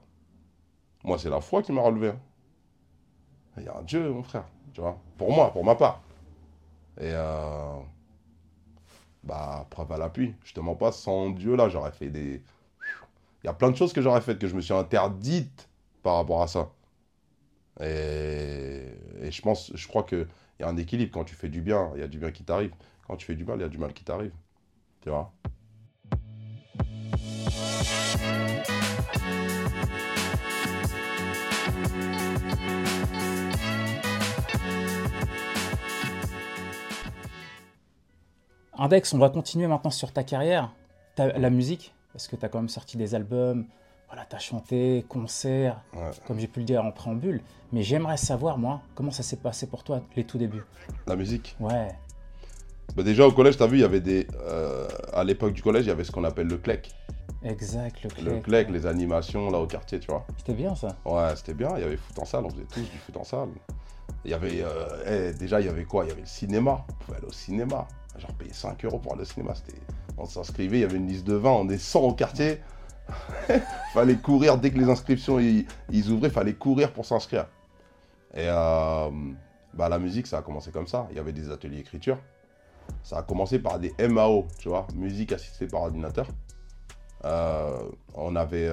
[1.03, 2.13] Moi, c'est la foi qui m'a relevé.
[3.57, 4.97] Il y a un Dieu, mon frère, tu vois.
[5.17, 6.01] Pour moi, pour ma part.
[6.97, 7.75] Et euh,
[9.25, 10.33] bah, preuve à l'appui.
[10.43, 12.43] Je te mens pas, sans Dieu, là, j'aurais fait des.
[13.43, 15.69] Il y a plein de choses que j'aurais faites que je me suis interdite
[16.01, 16.71] par rapport à ça.
[17.81, 18.81] Et,
[19.21, 20.27] et je pense, je crois qu'il
[20.59, 21.11] y a un équilibre.
[21.13, 22.73] Quand tu fais du bien, il y a du bien qui t'arrive.
[23.07, 24.33] Quand tu fais du mal, il y a du mal qui t'arrive.
[25.01, 25.31] Tu vois?
[38.77, 40.71] Index, on va continuer maintenant sur ta carrière,
[41.17, 43.65] la musique, parce que tu as quand même sorti des albums,
[44.07, 45.81] voilà, tu as chanté, concert,
[46.27, 47.41] comme j'ai pu le dire en préambule.
[47.71, 50.63] Mais j'aimerais savoir, moi, comment ça s'est passé pour toi, les tout débuts?
[51.07, 51.55] La musique?
[51.59, 51.89] Ouais.
[52.95, 54.27] Bah déjà au collège, tu as vu, il y avait des.
[54.45, 56.91] Euh, à l'époque du collège, il y avait ce qu'on appelle le CLEC.
[57.43, 58.25] Exact, le CLEC.
[58.25, 60.25] Le CLEC, les animations là au quartier, tu vois.
[60.37, 61.69] C'était bien ça Ouais, c'était bien.
[61.75, 63.49] Il y avait foot en salle, on faisait tous du foot en salle.
[64.25, 64.61] Il y avait.
[64.63, 66.03] Euh, eh, déjà, il y avait quoi?
[66.03, 66.83] Il y avait le cinéma.
[66.89, 67.87] On pouvait aller au cinéma.
[68.17, 69.53] Genre payer 5 euros pour aller au cinéma.
[70.17, 72.59] On s'inscrivait, il y avait une liste de 20, on est 100 au quartier.
[73.93, 77.45] fallait courir dès que les inscriptions ils, ouvraient, fallait courir pour s'inscrire.
[78.33, 79.09] Et euh,
[79.73, 81.07] bah, la musique, ça a commencé comme ça.
[81.11, 82.17] Il y avait des ateliers d'écriture.
[83.03, 86.27] Ça a commencé par des MAO, tu vois, musique assistée par ordinateur.
[87.25, 87.77] Euh,
[88.13, 88.71] on avait,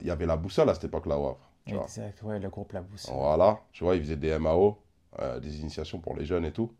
[0.00, 1.16] il y avait la boussole à cette époque-là
[1.66, 3.14] Exact, ouais, le groupe La Boussole.
[3.14, 4.78] Voilà, tu vois, ils faisaient des MAO,
[5.40, 6.70] des initiations pour les jeunes et tout.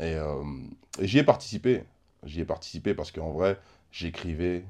[0.00, 0.42] Et, euh,
[1.00, 1.84] et j'y ai participé.
[2.24, 3.58] J'y ai participé parce qu'en vrai,
[3.90, 4.64] j'écrivais.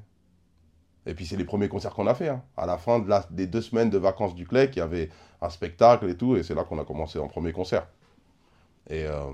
[1.05, 2.29] Et puis c'est les premiers concerts qu'on a fait.
[2.29, 2.43] hein.
[2.57, 5.09] À la fin de la- des deux semaines de vacances du CLEC, il y avait
[5.41, 7.87] un spectacle et tout, et c'est là qu'on a commencé en premier concert.
[8.89, 9.31] Et euh,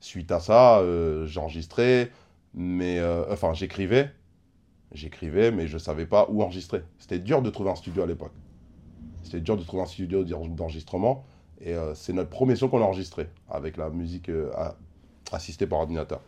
[0.00, 2.10] suite à ça, euh, j'enregistrais,
[2.54, 4.10] mais euh, enfin j'écrivais,
[4.92, 6.84] j'écrivais, mais je savais pas où enregistrer.
[6.98, 8.32] C'était dur de trouver un studio à l'époque.
[9.22, 11.24] C'était dur de trouver un studio d'en- d'enregistrement,
[11.60, 14.50] et euh, c'est notre premier son qu'on a enregistré avec la musique euh,
[15.32, 16.20] assistée par ordinateur.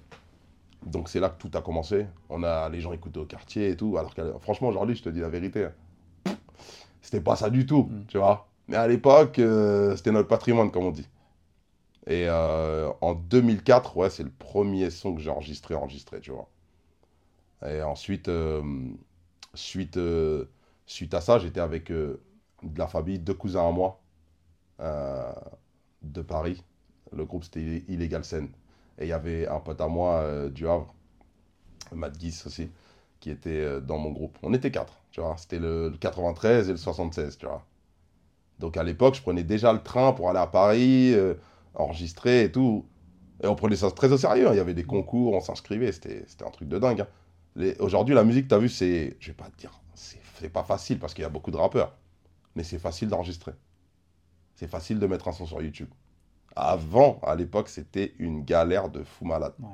[0.86, 2.06] Donc c'est là que tout a commencé.
[2.30, 3.96] On a les gens écoutaient au quartier et tout.
[3.98, 5.68] Alors que franchement aujourd'hui, je te dis la vérité,
[7.02, 8.04] c'était pas ça du tout, Mm.
[8.08, 8.48] tu vois.
[8.68, 11.08] Mais à l'époque, euh, c'était notre patrimoine, comme on dit.
[12.06, 16.48] Et en 2004, ouais, c'est le premier son que j'ai enregistré, enregistré, tu vois.
[17.66, 18.30] Et ensuite,
[19.54, 19.98] suite,
[20.86, 21.92] suite à ça, j'étais avec
[22.62, 24.00] de la famille, deux cousins à moi,
[24.80, 25.32] euh,
[26.02, 26.62] de Paris.
[27.12, 28.48] Le groupe, c'était Illegal Scène.
[28.98, 30.94] Et il y avait un pote à moi euh, du Havre,
[31.92, 32.70] Matt Guis aussi,
[33.20, 34.38] qui était euh, dans mon groupe.
[34.42, 35.36] On était quatre, tu vois.
[35.38, 37.64] C'était le, le 93 et le 76, tu vois.
[38.58, 41.14] Donc à l'époque, je prenais déjà le train pour aller à Paris,
[41.74, 42.86] enregistrer et tout.
[43.42, 44.48] Et on prenait ça très au sérieux.
[44.48, 44.52] hein.
[44.52, 45.92] Il y avait des concours, on s'inscrivait.
[45.92, 47.02] C'était un truc de dingue.
[47.02, 47.72] hein.
[47.80, 49.16] Aujourd'hui, la musique, tu as vu, c'est.
[49.20, 49.72] Je vais pas te dire.
[49.94, 51.96] C'est pas facile parce qu'il y a beaucoup de rappeurs.
[52.54, 53.52] Mais c'est facile d'enregistrer.
[54.54, 55.90] C'est facile de mettre un son sur YouTube.
[56.56, 59.54] Avant, à l'époque, c'était une galère de fou malade.
[59.60, 59.68] Ouais.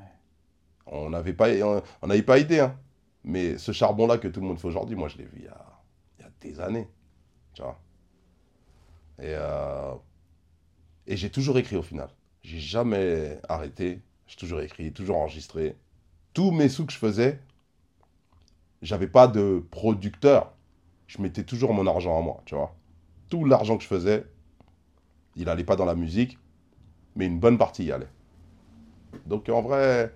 [0.86, 2.60] On n'avait pas, on on n'avait pas idée.
[2.60, 2.78] hein.
[3.24, 5.48] Mais ce charbon-là que tout le monde fait aujourd'hui, moi, je l'ai vu il y
[5.48, 5.66] a,
[6.18, 6.88] il y a des années.
[7.54, 7.80] Tu vois.
[9.18, 9.94] Et, euh,
[11.06, 12.08] et j'ai toujours écrit au final.
[12.42, 14.02] J'ai jamais arrêté.
[14.26, 15.76] J'ai toujours écrit, toujours enregistré.
[16.34, 17.40] Tous mes sous que je faisais,
[18.82, 20.52] j'avais pas de producteur.
[21.06, 22.74] Je mettais toujours mon argent à moi, tu vois.
[23.28, 24.26] Tout l'argent que je faisais,
[25.36, 26.38] il allait pas dans la musique,
[27.14, 28.08] mais une bonne partie y allait.
[29.26, 30.12] Donc en vrai,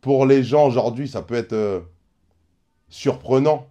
[0.00, 1.80] pour les gens aujourd'hui, ça peut être euh,
[2.88, 3.68] surprenant.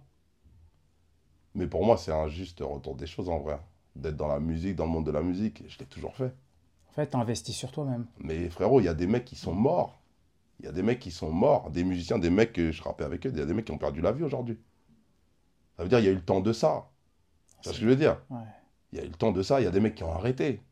[1.54, 3.58] Mais pour moi, c'est un juste retour des choses en vrai.
[3.94, 6.34] D'être dans la musique, dans le monde de la musique, je l'ai toujours fait.
[6.90, 8.06] En fait, t'as investi sur toi-même.
[8.18, 10.00] Mais frérot, il y a des mecs qui sont morts.
[10.60, 13.04] Il y a des mecs qui sont morts, des musiciens, des mecs que je rappais
[13.04, 14.58] avec eux, il y a des mecs qui ont perdu la vie aujourd'hui.
[15.76, 16.90] Ça veut dire il y a eu le temps de ça.
[17.60, 18.20] C'est ce que je veux dire?
[18.30, 18.38] Ouais.
[18.92, 20.12] Il y a eu le temps de ça, il y a des mecs qui ont
[20.12, 20.62] arrêté.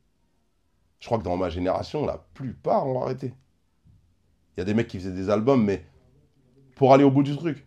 [1.01, 3.35] Je crois que dans ma génération, la plupart ont arrêté.
[4.57, 5.85] Il y a des mecs qui faisaient des albums, mais
[6.77, 7.67] pour aller au bout du truc.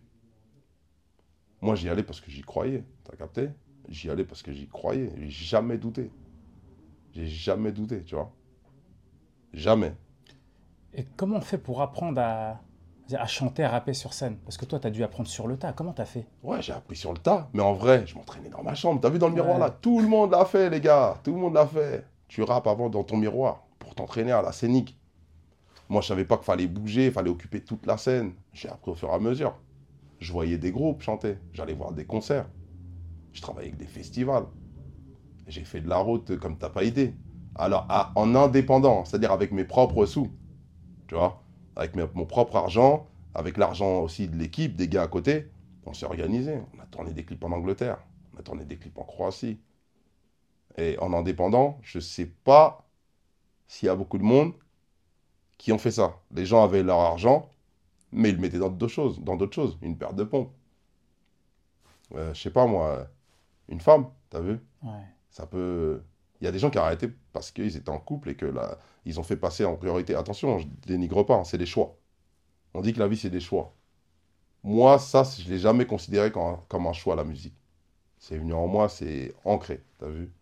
[1.60, 2.84] Moi, j'y allais parce que j'y croyais.
[3.04, 3.50] T'as capté?
[3.88, 5.12] J'y allais parce que j'y croyais.
[5.18, 6.10] J'ai jamais douté.
[7.12, 8.32] J'ai jamais douté, tu vois.
[9.52, 9.94] Jamais.
[10.94, 12.60] Et comment on fait pour apprendre à,
[13.14, 15.72] à chanter, à rapper sur scène Parce que toi, t'as dû apprendre sur le tas.
[15.72, 16.26] Comment t'as fait?
[16.42, 17.48] Ouais, j'ai appris sur le tas.
[17.52, 19.00] Mais en vrai, je m'entraînais dans ma chambre.
[19.00, 19.70] T'as vu dans le miroir là?
[19.70, 21.18] Tout le monde l'a fait, les gars.
[21.24, 22.04] Tout le monde l'a fait.
[22.28, 24.98] Tu rappes avant dans ton miroir pour t'entraîner à la scénique.
[25.88, 28.34] Moi, je savais pas qu'il fallait bouger, il fallait occuper toute la scène.
[28.52, 29.56] J'ai appris au fur et à mesure.
[30.20, 31.38] Je voyais des groupes chanter.
[31.52, 32.46] J'allais voir des concerts.
[33.32, 34.46] Je travaillais avec des festivals.
[35.46, 37.14] J'ai fait de la route comme t'as pas idée.
[37.54, 40.28] Alors, à- en indépendant, c'est-à-dire avec mes propres sous.
[41.08, 41.45] Tu vois?
[41.76, 45.48] Avec mes- mon propre argent, avec l'argent aussi de l'équipe, des gars à côté.
[45.84, 46.58] On s'est organisé.
[46.76, 47.98] On a tourné des clips en Angleterre.
[48.34, 49.60] On a tourné des clips en Croatie.
[50.78, 52.86] Et en indépendant, je sais pas
[53.66, 54.52] s'il y a beaucoup de monde
[55.58, 56.16] qui ont fait ça.
[56.32, 57.48] Les gens avaient leur argent,
[58.12, 59.78] mais ils le mettaient dans d'autres choses, dans d'autres choses.
[59.82, 60.52] Une paire de pompes.
[62.14, 63.06] Euh, je sais pas moi,
[63.68, 64.60] une femme, t'as vu?
[64.82, 64.90] Ouais.
[65.30, 66.02] ça peut.
[66.40, 68.46] Il y a des gens qui ont arrêté parce qu'ils étaient en couple et que
[68.46, 70.14] là, ils ont fait passer en priorité.
[70.14, 71.96] Attention, je dénigre pas, hein, c'est des choix.
[72.74, 73.74] On dit que la vie, c'est des choix.
[74.64, 77.54] Moi, ça, je ne l'ai jamais considéré comme, comme un choix, la musique.
[78.18, 80.32] C'est venu en moi, c'est ancré, t'as vu?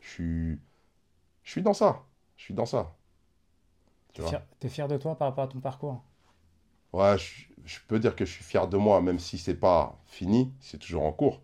[0.00, 0.58] Je suis.
[1.44, 2.04] Je suis dans ça.
[2.36, 2.96] Je suis dans ça.
[4.12, 4.38] Tu T'es vois?
[4.38, 6.00] Fier, t'es fier de toi par rapport à ton parcours?
[6.92, 10.00] Ouais, je, je peux dire que je suis fier de moi, même si c'est pas
[10.06, 11.40] fini, c'est toujours en cours.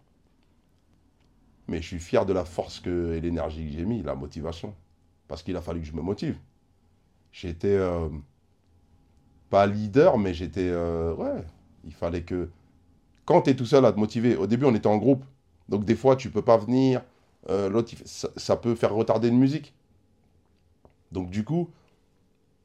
[1.68, 4.74] Mais je suis fier de la force que, et l'énergie que j'ai mis, la motivation.
[5.28, 6.38] Parce qu'il a fallu que je me motive.
[7.32, 8.08] J'étais euh,
[9.50, 10.68] pas leader, mais j'étais.
[10.68, 11.44] euh, ouais,
[11.84, 12.48] il fallait que.
[13.26, 15.24] Quand tu es tout seul à te motiver, au début on était en groupe.
[15.68, 17.02] Donc des fois tu peux pas venir.
[17.50, 19.74] euh, L'autre, ça, ça peut faire retarder une musique.
[21.12, 21.70] Donc du coup,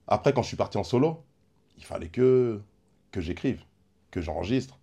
[0.07, 1.23] après quand je suis parti en solo,
[1.77, 2.61] il fallait que,
[3.11, 3.63] que j'écrive,
[4.11, 4.79] que j'enregistre.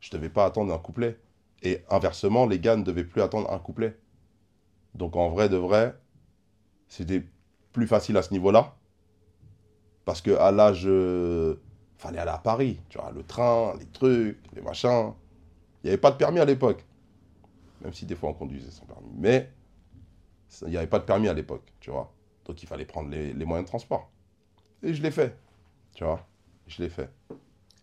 [0.00, 1.18] Je devais pas attendre un couplet.
[1.62, 3.96] Et inversement, les gars ne devaient plus attendre un couplet.
[4.94, 5.94] Donc en vrai de vrai,
[6.88, 7.24] c'était
[7.72, 8.76] plus facile à ce niveau-là.
[10.04, 10.84] Parce que à l'âge.
[10.86, 11.56] euh,
[11.98, 15.12] fallait aller à Paris, tu vois, le train, les trucs, les machins.
[15.82, 16.84] Il n'y avait pas de permis à l'époque.
[17.82, 19.10] Même si des fois on conduisait sans permis.
[19.16, 19.50] Mais
[20.62, 22.12] il n'y avait pas de permis à l'époque, tu vois.
[22.44, 24.10] Donc il fallait prendre les, les moyens de transport.
[24.82, 25.36] Et je l'ai fait.
[25.94, 26.24] Tu vois,
[26.66, 27.10] je l'ai fait.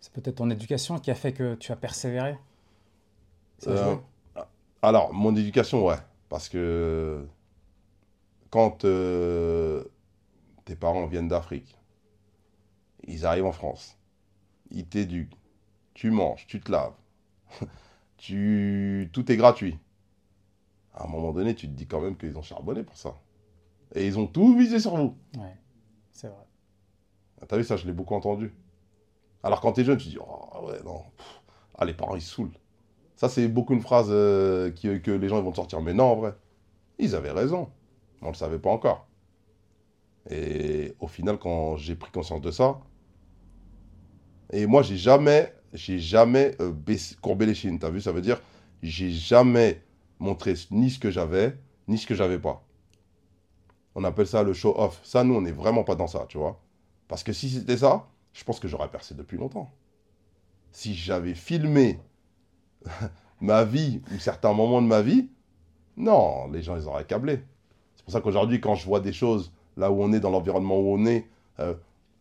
[0.00, 2.38] C'est peut-être ton éducation qui a fait que tu as persévéré?
[3.66, 3.96] Euh,
[4.82, 5.96] alors, mon éducation, ouais.
[6.28, 7.26] Parce que
[8.50, 9.84] quand euh,
[10.64, 11.76] tes parents viennent d'Afrique,
[13.06, 13.98] ils arrivent en France,
[14.70, 15.36] ils t'éduquent,
[15.94, 16.94] tu manges, tu te laves,
[18.16, 19.08] tu...
[19.12, 19.78] tout est gratuit.
[20.94, 23.14] À un moment donné, tu te dis quand même qu'ils ont charbonné pour ça.
[23.94, 25.16] Et ils ont tout misé sur vous.
[25.36, 25.56] Ouais,
[26.12, 26.46] c'est vrai.
[27.46, 28.52] T'as vu ça, je l'ai beaucoup entendu.
[29.42, 31.42] Alors quand t'es jeune, tu dis, oh ouais, non, pff,
[31.78, 32.58] ah les parents ils se saoulent.
[33.16, 35.80] Ça c'est beaucoup une phrase euh, que les gens vont te sortir.
[35.80, 36.34] Mais non, en vrai,
[36.98, 37.68] ils avaient raison.
[38.22, 39.06] On ne le savait pas encore.
[40.30, 42.80] Et au final, quand j'ai pris conscience de ça,
[44.52, 46.72] et moi j'ai jamais, j'ai jamais euh,
[47.20, 47.78] courbé les chines.
[47.78, 48.40] T'as vu, ça veut dire,
[48.82, 49.82] j'ai jamais
[50.18, 51.56] montré ni ce que j'avais,
[51.88, 52.62] ni ce que j'avais pas.
[53.94, 55.00] On appelle ça le show-off.
[55.02, 56.60] Ça, nous, on n'est vraiment pas dans ça, tu vois.
[57.08, 59.70] Parce que si c'était ça, je pense que j'aurais percé depuis longtemps.
[60.70, 61.98] Si j'avais filmé
[63.40, 65.28] ma vie ou certains moments de ma vie,
[65.96, 67.40] non, les gens, ils auraient câblé.
[67.96, 70.78] C'est pour ça qu'aujourd'hui, quand je vois des choses là où on est, dans l'environnement
[70.78, 71.26] où on est,
[71.60, 71.74] euh,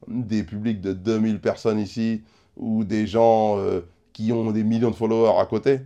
[0.07, 2.23] des publics de 2000 personnes ici,
[2.57, 3.81] ou des gens euh,
[4.13, 5.79] qui ont des millions de followers à côté,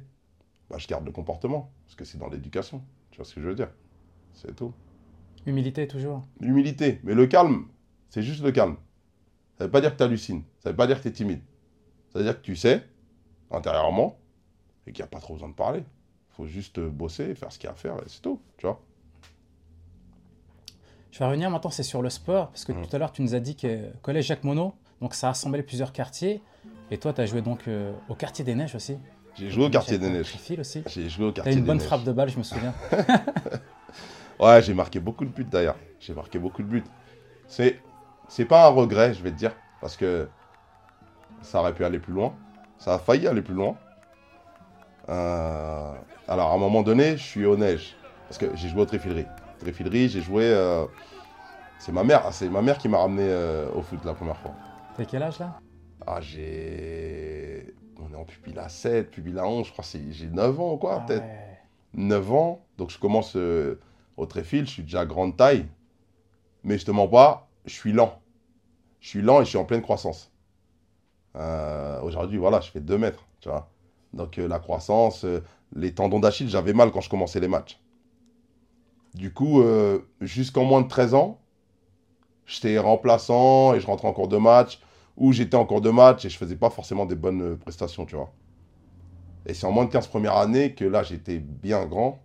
[0.69, 1.71] bah, je garde le comportement.
[1.85, 2.83] Parce que c'est dans l'éducation.
[3.11, 3.69] Tu vois ce que je veux dire?
[4.33, 4.73] C'est tout.
[5.45, 6.25] Humilité toujours.
[6.39, 6.99] L'humilité.
[7.03, 7.65] Mais le calme,
[8.09, 8.75] c'est juste le calme.
[9.57, 10.43] Ça veut pas dire que tu hallucines.
[10.59, 11.41] Ça veut pas dire que tu es timide.
[12.13, 12.85] Ça veut dire que tu sais,
[13.51, 14.18] intérieurement,
[14.89, 15.79] et qu'il n'y a pas trop besoin de parler.
[15.79, 18.41] Il faut juste bosser, faire ce qu'il y a à faire, et c'est tout.
[18.57, 18.81] Tu vois
[21.11, 22.85] Je vais revenir maintenant, c'est sur le sport, parce que Mhm.
[22.87, 24.71] tout à l'heure, tu nous as dit que Collège Jacques Monod,
[25.01, 26.41] donc ça a assemblé plusieurs quartiers,
[26.91, 28.97] et toi, tu as joué donc euh, au quartier des Neiges aussi.
[29.37, 30.35] J'ai joué au quartier des neiges.
[30.59, 30.83] Aussi.
[30.87, 31.85] J'ai joué au T'as quartier une des bonne neiges.
[31.87, 32.73] frappe de balle, je me souviens.
[34.39, 35.75] Ouais, j'ai marqué beaucoup de buts d'ailleurs.
[35.99, 36.83] J'ai marqué beaucoup de buts.
[37.47, 37.77] C'est,
[38.29, 40.29] c'est pas un regret, je vais te dire, parce que
[41.41, 42.33] ça aurait pu aller plus loin.
[42.77, 43.75] Ça a failli aller plus loin.
[45.09, 45.91] Euh,
[46.27, 47.95] alors, à un moment donné, je suis au neige.
[48.27, 49.25] Parce que j'ai joué au tréfilerie.
[49.59, 50.43] Tréfilerie, j'ai joué.
[50.45, 50.85] euh,
[51.79, 54.53] C'est ma mère, c'est ma mère qui m'a ramené euh, au foot la première fois.
[54.95, 55.59] T'as quel âge là?
[56.05, 57.73] Ah, j'ai.
[58.01, 60.77] On est en pupille à 7, pupille à 11, je crois que j'ai 9 ans,
[60.77, 61.23] quoi, Ah peut-être.
[61.23, 61.57] ouais.
[61.95, 65.65] 9 ans, donc je commence au tréfil, je suis déjà grande taille,
[66.63, 68.21] mais je te mens pas, je suis lent.
[69.01, 70.31] Je suis lent et je suis en pleine croissance.
[72.03, 73.69] Aujourd'hui, voilà, je fais 2 mètres, tu vois.
[74.13, 75.43] Donc euh, la croissance, euh,
[75.75, 77.79] les tendons d'Achille, j'avais mal quand je commençais les matchs.
[79.13, 81.39] Du coup, euh, jusqu'en moins de 13 ans,
[82.45, 84.79] j'étais remplaçant et je rentrais en cours de match,
[85.17, 88.15] ou j'étais en cours de match et je faisais pas forcément des bonnes prestations, tu
[88.15, 88.31] vois.
[89.45, 92.21] Et c'est en moins de 15 premières années que là, j'étais bien grand.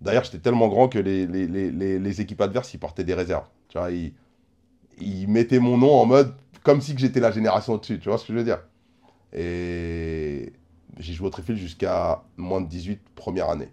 [0.00, 3.46] D'ailleurs, j'étais tellement grand que les, les, les, équipes adverses, ils portaient des réserves.
[3.68, 4.12] Tu vois, ils,
[4.98, 8.00] ils mettaient mon nom en mode comme si j'étais la génération au-dessus.
[8.00, 8.62] Tu vois ce que je veux dire?
[9.32, 10.52] Et
[10.98, 13.72] j'ai joué au Tréfil jusqu'à moins de 18 première année.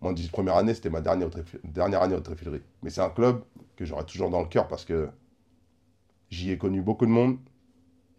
[0.00, 1.30] Moins de 18 première année, c'était ma dernière,
[1.64, 2.62] dernière année au Tréfilerie.
[2.82, 3.42] Mais c'est un club
[3.76, 5.08] que j'aurai toujours dans le cœur parce que
[6.30, 7.38] j'y ai connu beaucoup de monde,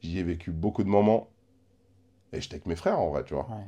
[0.01, 1.30] j'y ai vécu beaucoup de moments.
[2.34, 3.47] Et j'étais avec mes frères en vrai, tu vois.
[3.49, 3.67] Ouais.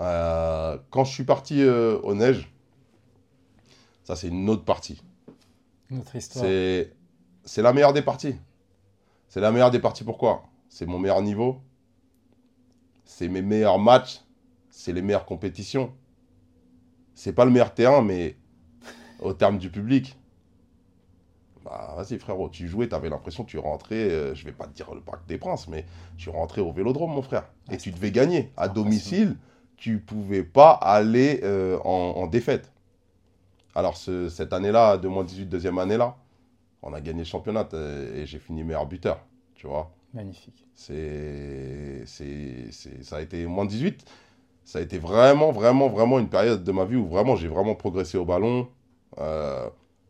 [0.00, 2.52] Euh, quand je suis parti euh, aux neiges,
[4.04, 5.02] ça c'est une autre partie.
[5.90, 6.44] Une autre histoire.
[7.44, 8.36] C'est la meilleure des parties.
[9.28, 10.44] C'est la meilleure des parties pourquoi?
[10.68, 11.60] C'est mon meilleur niveau.
[13.04, 14.20] C'est mes meilleurs matchs.
[14.70, 15.92] C'est les meilleures compétitions.
[17.14, 18.36] C'est pas le meilleur terrain, mais
[19.20, 20.16] au terme du public.
[21.64, 24.74] Bah vas-y frérot, tu jouais, t'avais l'impression que tu rentrais, euh, je vais pas te
[24.74, 25.84] dire le Parc des Princes, mais
[26.16, 27.48] tu rentrais au Vélodrome mon frère.
[27.68, 28.52] Et Ouais, tu devais gagner.
[28.56, 29.36] À domicile,
[29.76, 32.72] tu pouvais pas aller euh, en, en défaite.
[33.74, 36.16] Alors ce- cette année-là, de moins 18, deuxième année-là,
[36.82, 39.20] on a gagné le championnat euh, et j'ai fini meilleur buteur,
[39.54, 39.90] tu vois.
[40.14, 40.66] Magnifique.
[40.74, 44.04] C'est, c'est, c'est- ça a été moins 18.
[44.64, 47.74] Ça a été vraiment, vraiment, vraiment une période de ma vie où vraiment j'ai vraiment
[47.74, 48.68] progressé au ballon.
[49.18, 49.68] Euh,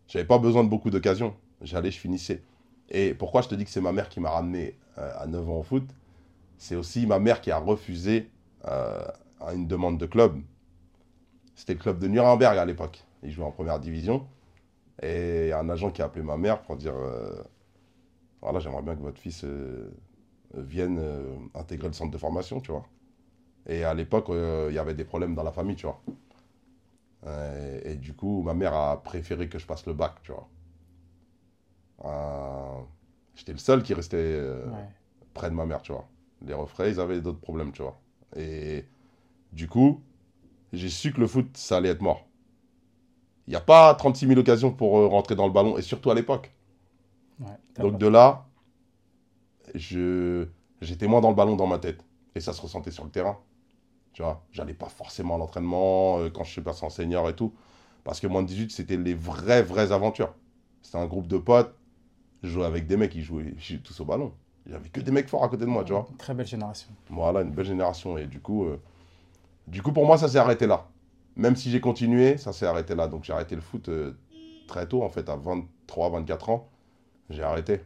[0.08, 1.34] j'avais pas besoin de beaucoup d'occasions.
[1.62, 2.42] J'allais, je finissais.
[2.90, 5.48] Et pourquoi je te dis que c'est ma mère qui m'a ramené euh, à 9
[5.48, 5.84] ans au foot?
[6.58, 8.30] C'est aussi ma mère qui a refusé
[8.66, 9.00] euh,
[9.54, 10.40] une demande de club.
[11.54, 13.04] C'était le club de Nuremberg à l'époque.
[13.22, 14.26] Il jouait en première division.
[15.02, 17.42] Et un agent qui a appelé ma mère pour dire euh,
[18.42, 19.90] Voilà, j'aimerais bien que votre fils euh,
[20.54, 22.86] vienne euh, intégrer le centre de formation, tu vois.
[23.66, 26.00] Et à l'époque, euh, il y avait des problèmes dans la famille, tu vois.
[27.84, 30.48] Et du coup, ma mère a préféré que je passe le bac, tu vois.
[33.34, 34.88] J'étais le seul qui restait Ouais.
[35.34, 36.08] près de ma mère, tu vois.
[36.46, 38.00] Les refrains, ils avaient d'autres problèmes, tu vois.
[38.36, 38.84] Et
[39.52, 40.02] du coup,
[40.72, 42.26] j'ai su que le foot, ça allait être mort.
[43.48, 46.14] Il n'y a pas 36 000 occasions pour rentrer dans le ballon, et surtout à
[46.14, 46.52] l'époque.
[47.40, 47.46] Ouais,
[47.78, 48.46] Donc de là,
[49.74, 52.04] j'étais moins dans le ballon dans ma tête.
[52.34, 53.38] Et ça se ressentait sur le terrain.
[54.12, 57.34] Tu vois, j'allais pas forcément à l'entraînement euh, quand je suis passé en senior et
[57.36, 57.52] tout.
[58.04, 60.34] Parce que moins de 18, c'était les vraies, vraies aventures.
[60.82, 61.74] C'était un groupe de potes.
[62.42, 64.32] Je jouais avec des mecs qui jouaient ils jouaient tous au ballon.
[64.66, 66.06] Il y avait que des mecs forts à côté de moi, tu vois.
[66.18, 66.88] Très belle génération.
[67.08, 68.18] Voilà, une belle génération.
[68.18, 68.80] Et du coup, euh,
[69.66, 70.88] du coup pour moi, ça s'est arrêté là.
[71.36, 73.08] Même si j'ai continué, ça s'est arrêté là.
[73.08, 74.12] Donc j'ai arrêté le foot euh,
[74.66, 76.68] très tôt, en fait, à 23, 24 ans.
[77.30, 77.80] J'ai arrêté.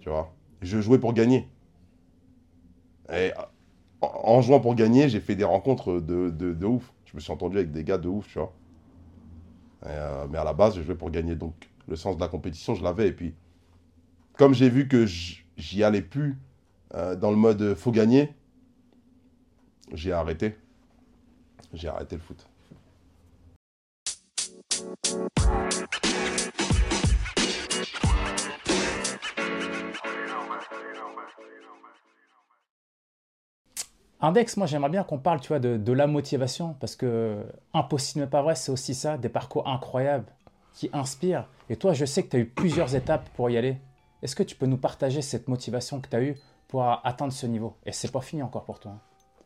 [0.00, 0.34] Tu vois.
[0.60, 1.48] Je jouais pour gagner.
[3.12, 3.32] Et
[4.00, 6.92] en, jouant pour gagner, j'ai fait des rencontres de, de, ouf.
[7.04, 8.52] Je me suis entendu avec des gars de ouf, tu vois.
[9.86, 11.34] Euh, mais à la base, je jouais pour gagner.
[11.34, 11.54] Donc
[11.88, 13.08] le sens de la compétition, je l'avais.
[13.08, 13.34] Et puis,
[14.34, 16.38] comme j'ai vu que j'y allais plus
[16.94, 18.32] euh, dans le mode euh, faut gagner,
[19.92, 20.56] j'ai arrêté.
[21.72, 22.46] J'ai arrêté le foot.
[34.24, 38.30] Index, moi j'aimerais bien qu'on parle, tu vois, de, la motivation, parce que impossible mais
[38.30, 40.26] pas vrai, c'est aussi ça, des parcours incroyables
[40.74, 41.48] qui inspirent.
[41.68, 43.78] Et toi, je sais que tu as eu plusieurs étapes pour y aller.
[44.22, 47.46] Est-ce que tu peux nous partager cette motivation que tu as eue pour atteindre ce
[47.46, 47.74] niveau?
[47.84, 48.92] Et c'est pas fini encore pour toi.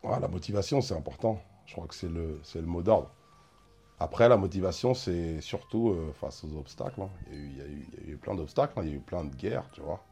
[0.05, 0.19] hein.
[0.21, 1.41] La motivation, c'est important.
[1.65, 3.11] Je crois que c'est le, mot d'ordre.
[3.99, 7.01] Après, la motivation, c'est surtout euh, face aux obstacles.
[7.01, 7.09] hein.
[7.33, 8.83] Il y a eu plein d'obstacles, hein.
[8.85, 10.05] il y a eu plein de guerres, tu vois.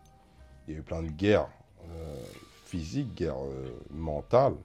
[0.67, 1.49] Il y a eu plein de guerres
[1.91, 2.17] euh,
[2.75, 4.57] physiques, guerres euh, mentales,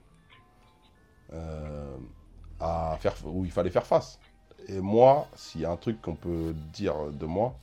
[1.32, 1.96] euh,
[2.58, 4.18] à faire, où il fallait faire face.
[4.66, 7.54] Et moi, s'il y a un truc qu'on peut dire de moi,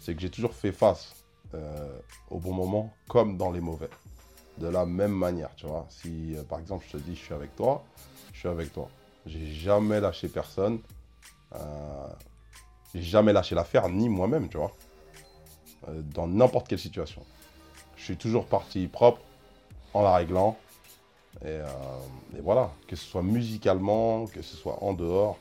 [0.00, 1.14] c'est que j'ai toujours fait face
[1.54, 3.88] euh, au bon moment comme dans les mauvais
[4.58, 5.86] de la même manière, tu vois.
[5.90, 7.84] Si, par exemple, je te dis, je suis avec toi,
[8.32, 8.88] je suis avec toi.
[9.26, 10.80] J'ai jamais lâché personne.
[12.94, 14.72] J'ai jamais lâché l'affaire, ni moi-même, tu vois.
[16.14, 17.22] Dans n'importe quelle situation.
[17.96, 19.20] Je suis toujours parti propre,
[19.96, 20.56] en la réglant.
[21.42, 21.66] Et, euh,
[22.36, 25.38] et voilà, que ce soit musicalement, que ce soit en dehors.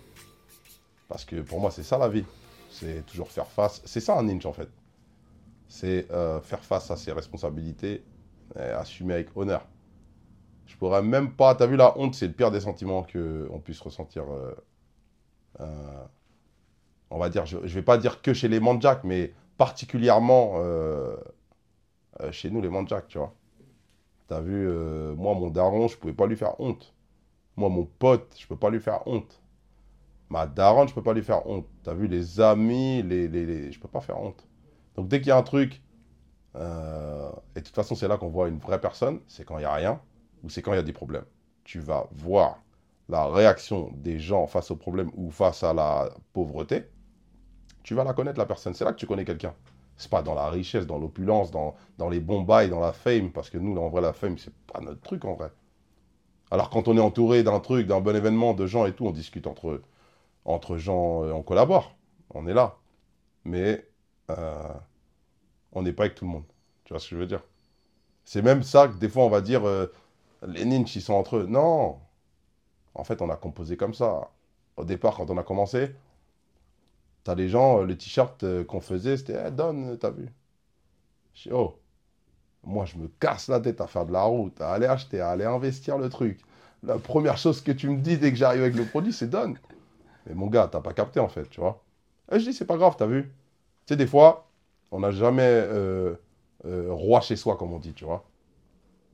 [1.07, 2.25] Parce que pour moi, c'est ça la vie.
[2.69, 3.81] C'est toujours faire face.
[3.85, 4.69] C'est ça un ninja, en fait.
[5.67, 8.03] C'est euh, faire face à ses responsabilités
[8.55, 9.65] et assumer avec honneur.
[10.67, 11.55] Je pourrais même pas.
[11.55, 14.23] T'as vu la honte, c'est le pire des sentiments que on puisse ressentir.
[15.59, 16.05] euh,
[17.09, 20.59] on va dire, je, je vais pas dire que chez les Manjak, mais particulièrement
[22.31, 23.33] chez nous les Manjak, tu vois.
[24.27, 26.93] T'as vu, euh, moi mon daron, je pouvais pas lui faire honte.
[27.57, 29.41] Moi mon pote, je peux pas lui faire honte.
[30.29, 31.67] Ma daronne, je peux pas lui faire honte.
[31.83, 34.47] T'as vu les amis, les, les, les- je peux pas faire honte.
[34.95, 35.81] Donc dès qu'il y a un truc
[36.55, 39.61] euh, et de toute façon, c'est là qu'on voit une vraie personne, c'est quand il
[39.61, 40.01] n'y a rien
[40.43, 41.25] ou c'est quand il y a des problèmes.
[41.63, 42.63] Tu vas voir
[43.09, 46.85] la réaction des gens face au problème ou face à la pauvreté.
[47.83, 48.73] Tu vas la connaître, la personne.
[48.73, 49.55] C'est là que tu connais quelqu'un.
[49.97, 53.31] C'est pas dans la richesse, dans l'opulence, dans, dans les bons bails, dans la fame,
[53.31, 55.51] parce que nous, en vrai, la fame, c'est pas notre truc, en vrai.
[56.51, 59.11] Alors, quand on est entouré d'un truc, d'un bon événement, de gens et tout, on
[59.11, 59.81] discute entre,
[60.45, 61.95] entre gens, euh, on collabore.
[62.33, 62.77] On est là.
[63.45, 63.87] Mais
[64.31, 64.69] euh,
[65.73, 66.45] on n'est pas avec tout le monde.
[66.83, 67.43] Tu vois ce que je veux dire?
[68.25, 69.87] C'est même ça que des fois on va dire euh,
[70.47, 71.45] les ninjas ils sont entre eux.
[71.47, 71.99] Non
[72.95, 74.31] En fait, on a composé comme ça.
[74.77, 75.95] Au départ, quand on a commencé,
[77.25, 80.29] t'as les gens, euh, le t-shirt euh, qu'on faisait, c'était Eh, donne, t'as vu?
[81.33, 81.79] Je oh
[82.63, 85.31] moi je me casse la tête à faire de la route, à aller acheter, à
[85.31, 86.39] aller investir le truc.
[86.83, 89.57] La première chose que tu me dis dès que j'arrive avec le produit, c'est donne.
[90.27, 91.83] Mais mon gars, t'as pas capté en fait, tu vois.
[92.31, 93.23] Et je dis c'est pas grave, t'as vu?
[93.87, 94.47] Tu sais, des fois,
[94.91, 96.15] on n'a jamais euh,
[96.65, 98.25] roi chez soi, comme on dit, tu vois.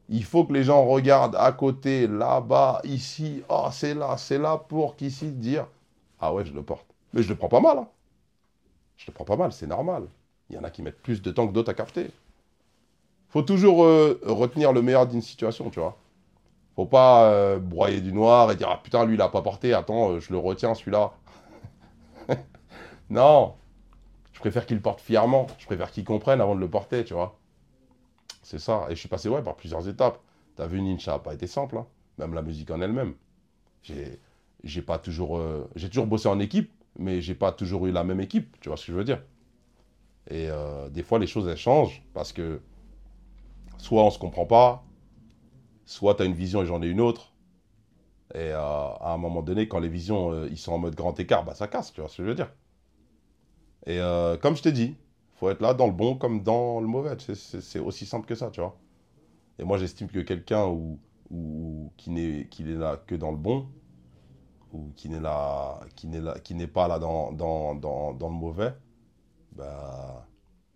[0.09, 4.57] Il faut que les gens regardent à côté, là-bas, ici, oh, c'est là, c'est là,
[4.57, 5.67] pour qu'ici dire
[6.19, 6.87] Ah ouais, je le porte.
[7.13, 7.79] Mais je le prends pas mal.
[7.79, 7.87] hein.
[9.01, 10.03] Je le prends pas mal, c'est normal.
[10.49, 12.11] Il y en a qui mettent plus de temps que d'autres à capter.
[13.29, 15.97] Faut toujours euh, retenir le meilleur d'une situation, tu vois.
[16.75, 19.73] Faut pas euh, broyer du noir et dire Ah putain, lui, il a pas porté,
[19.73, 21.13] attends, euh, je le retiens, celui-là.
[23.09, 23.55] non,
[24.33, 25.47] je préfère qu'il porte fièrement.
[25.57, 27.39] Je préfère qu'il comprenne avant de le porter, tu vois.
[28.43, 28.85] C'est ça.
[28.89, 30.19] Et je suis passé ouais, par plusieurs étapes.
[30.55, 31.77] T'as vu, Ninja n'a pas été simple.
[31.77, 31.87] hein.
[32.19, 33.15] Même la musique en elle-même.
[34.85, 35.41] Pas toujours,
[35.75, 36.71] j'ai toujours bossé en équipe,
[37.01, 38.59] mais j'ai pas toujours eu la même équipe.
[38.61, 39.21] Tu vois ce que je veux dire
[40.29, 42.61] Et euh, des fois, les choses elles changent parce que
[43.77, 44.87] soit on se comprend pas,
[45.85, 47.33] soit tu as une vision et j'en ai une autre.
[48.33, 51.17] Et euh, à un moment donné, quand les visions euh, ils sont en mode grand
[51.19, 51.91] écart, bah ça casse.
[51.93, 52.51] Tu vois ce que je veux dire
[53.85, 53.99] et
[54.41, 54.95] comme je t'ai dit,
[55.35, 57.15] faut être là dans le bon comme dans le mauvais.
[57.35, 58.77] C'est- aussi simple que ça, tu vois.
[59.59, 60.99] Et moi, j'estime que quelqu'un ou,
[61.31, 63.67] ou qui n'est là que dans le bon,
[64.73, 68.33] ou qui n'est là, qui n'est là, qui n'est pas là dans, dans, dans, le
[68.33, 68.73] mauvais,
[69.53, 70.25] bah,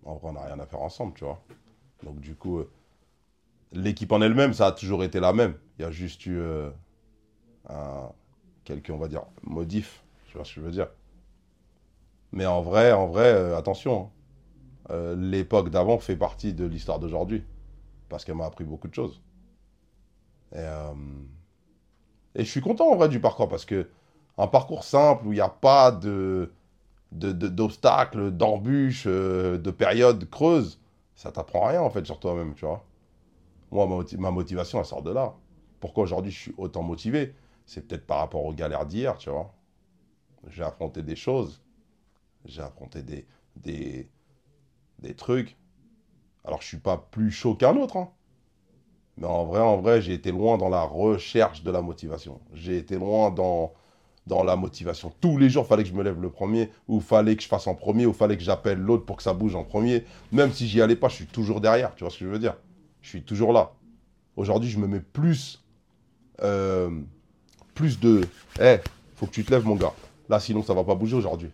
[0.04, 1.42] en vrai, on n'a rien à faire ensemble, tu vois.
[2.04, 2.70] Donc, du coup, euh,
[3.72, 5.58] l'équipe en elle-même, ça a toujours été la même.
[5.78, 6.70] Il y a juste eu euh,
[7.70, 8.10] un,
[8.64, 10.88] quelques, on va dire, modifs, tu vois ce que je veux dire?
[12.32, 14.12] Mais en vrai, en vrai, euh, attention, hein.
[15.18, 17.44] L'époque d'avant fait partie de l'histoire d'aujourd'hui,
[18.08, 19.20] parce qu'elle m'a appris beaucoup de choses.
[20.54, 20.64] Et,
[22.36, 23.90] et je suis content en vrai du parcours, parce que
[24.38, 25.92] un parcours simple où il n'y a pas
[27.12, 30.80] d'obstacles, d'embûches, euh, de périodes creuses,
[31.16, 32.84] ça t'apprend rien en fait sur toi-même, tu vois.
[33.72, 35.36] Moi, ma, moti- ma motivation, elle sort de là.
[35.80, 37.34] Pourquoi aujourd'hui je suis autant motivé?
[37.66, 39.54] C'est peut-être par rapport aux galères d'hier, tu vois.
[40.50, 41.62] J'ai affronté des choses,
[42.46, 43.26] j'ai affronté des,
[43.56, 44.10] des,
[45.16, 45.58] trucs.
[46.44, 48.10] Alors je suis pas plus chaud qu'un autre, hein.
[49.18, 52.40] Mais en vrai, en vrai, j'ai été loin dans la recherche de la motivation.
[52.54, 53.74] J'ai été loin dans,
[54.28, 55.14] dans la motivation.
[55.22, 57.68] Tous les jours, fallait que je me lève le premier, ou fallait que je fasse
[57.68, 60.04] en premier, ou fallait que j'appelle l'autre pour que ça bouge en premier.
[60.32, 61.96] Même si j'y allais pas, je suis toujours derrière.
[61.96, 62.58] Tu vois ce que je veux dire?
[63.02, 63.72] Je suis toujours là.
[64.36, 65.64] Aujourd'hui, je me mets plus,
[66.42, 66.90] euh,
[67.74, 68.22] plus de,
[68.60, 68.78] eh,
[69.16, 69.94] faut que tu te lèves, mon gars.
[70.28, 71.52] Là, sinon, ça va pas bouger aujourd'hui.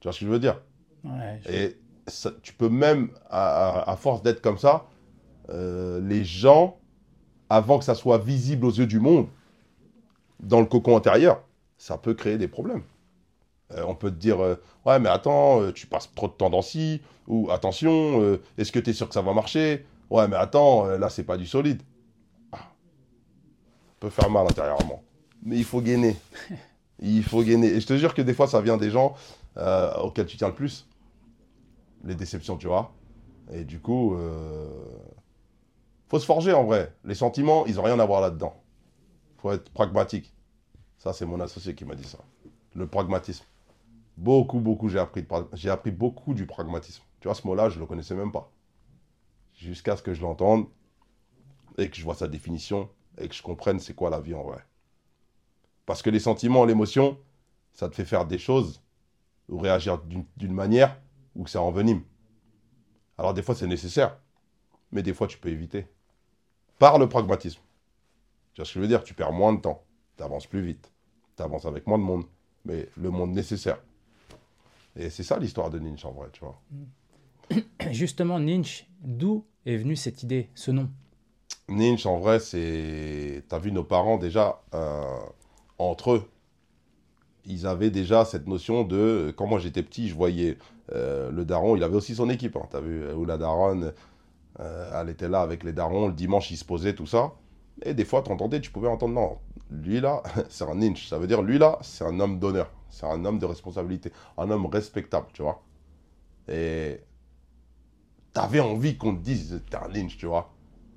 [0.00, 0.60] Tu vois ce que je veux dire?
[1.02, 1.76] Ouais, je- et
[2.06, 4.86] ça- tu peux même, à, à- à force d'être comme ça,
[5.50, 6.78] euh, les gens,
[7.52, 9.26] avant que ça soit visible aux yeux du monde,
[10.40, 11.42] dans le cocon intérieur,
[11.76, 12.82] ça peut créer des problèmes.
[13.72, 14.54] Euh, on peut te dire, euh,
[14.86, 18.78] ouais, mais attends, euh, tu passes trop de temps dans ci, ou attention, est-ce que
[18.78, 19.84] tu es sûr que ça va marcher?
[20.08, 21.82] Ouais, mais attends, là, c'est pas du solide.
[22.52, 22.56] Ah.
[22.56, 25.02] Ça peut faire mal intérieurement.
[25.42, 26.16] Mais il faut gainer.
[27.00, 27.68] il faut gainer.
[27.68, 29.14] Et je te jure que des fois, ça vient des gens
[30.02, 30.88] auxquels tu tiens le plus
[32.04, 32.92] les déceptions, tu vois.
[33.52, 34.16] Et du coup,
[36.12, 36.94] faut se forger en vrai.
[37.04, 38.62] Les sentiments, ils ont rien à voir là-dedans.
[39.38, 40.34] faut être pragmatique.
[40.98, 42.18] Ça, c'est mon associé qui m'a dit ça.
[42.74, 43.46] Le pragmatisme.
[44.18, 47.02] Beaucoup, beaucoup, j'ai appris, j'ai appris beaucoup du pragmatisme.
[47.20, 48.52] Tu vois, ce mot-là, je le connaissais même pas.
[49.54, 50.66] Jusqu'à ce que je l'entende
[51.78, 54.42] et que je vois sa définition et que je comprenne c'est quoi la vie en
[54.42, 54.62] vrai.
[55.86, 57.18] Parce que les sentiments, l'émotion,
[57.72, 58.82] ça te fait faire des choses
[59.48, 59.98] ou réagir
[60.36, 61.00] d'une manière
[61.34, 62.02] ou que ça envenime.
[63.16, 64.18] Alors des fois c'est nécessaire,
[64.90, 65.86] mais des fois tu peux éviter.
[66.82, 67.60] Par le pragmatisme.
[68.54, 69.04] Tu vois ce que je veux dire?
[69.04, 69.84] Tu perds moins de temps,
[70.16, 70.90] tu avances plus vite,
[71.36, 72.24] tu avances avec moins de monde,
[72.64, 73.78] mais le monde nécessaire.
[74.96, 76.60] Et c'est ça l'histoire de Ninja en vrai, tu vois.
[77.92, 80.90] Justement, Ninch, d'où est venue cette idée, ce nom?
[81.68, 83.44] Ninja en vrai, c'est.
[83.46, 85.20] T'as vu nos parents déjà, euh,
[85.78, 86.28] entre eux,
[87.44, 89.32] ils avaient déjà cette notion de.
[89.36, 90.58] Quand moi j'étais petit, je voyais
[90.90, 92.56] euh, le daron, il avait aussi son équipe.
[92.56, 93.92] Hein, T'as vu, où la daronne,
[94.60, 97.32] euh, elle était là avec les darons, le dimanche ils se posaient, tout ça.
[97.82, 99.38] Et des fois, t'entendais, tu pouvais entendre, non,
[99.70, 101.08] lui là, c'est un ninja.
[101.08, 102.70] Ça veut dire, lui là, c'est un homme d'honneur.
[102.90, 104.12] C'est un homme de responsabilité.
[104.36, 105.62] Un homme respectable, tu vois.
[106.48, 107.00] Et.
[108.32, 110.54] T'avais envie qu'on te dise, t'es un ninja, tu vois.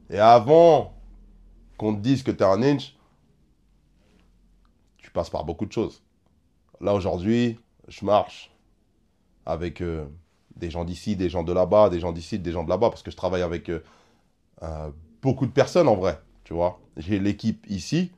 [0.10, 0.94] Et avant
[1.78, 2.92] qu'on te dise que t'es un ninja,
[4.98, 6.02] tu passes par beaucoup de choses.
[6.80, 8.52] Là, aujourd'hui, je marche
[9.46, 10.06] avec euh,
[10.56, 13.04] des gens d'ici, des gens de là-bas, des gens d'ici, des gens de là-bas, parce
[13.04, 13.84] que je travaille avec euh,
[14.64, 14.90] euh,
[15.22, 16.80] beaucoup de personnes en vrai, tu vois.
[16.98, 18.12] J'ai l'équipe ici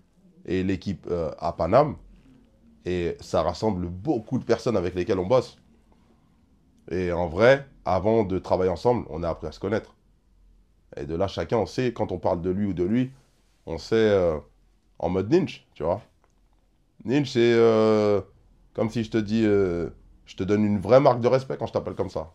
[0.45, 1.95] et l'équipe euh, à Paname,
[2.85, 5.57] et ça rassemble beaucoup de personnes avec lesquelles on bosse.
[6.89, 9.95] Et en vrai, avant de travailler ensemble, on a appris à se connaître.
[10.95, 13.11] Et de là, chacun, on sait, quand on parle de lui ou de lui,
[13.65, 14.17] on sait
[14.97, 16.01] en mode ninja, tu vois.
[17.03, 18.23] Ninja, c'est
[18.73, 19.45] comme si je te dis,
[20.27, 22.31] je te donne une vraie marque de respect quand je t'appelle comme ça.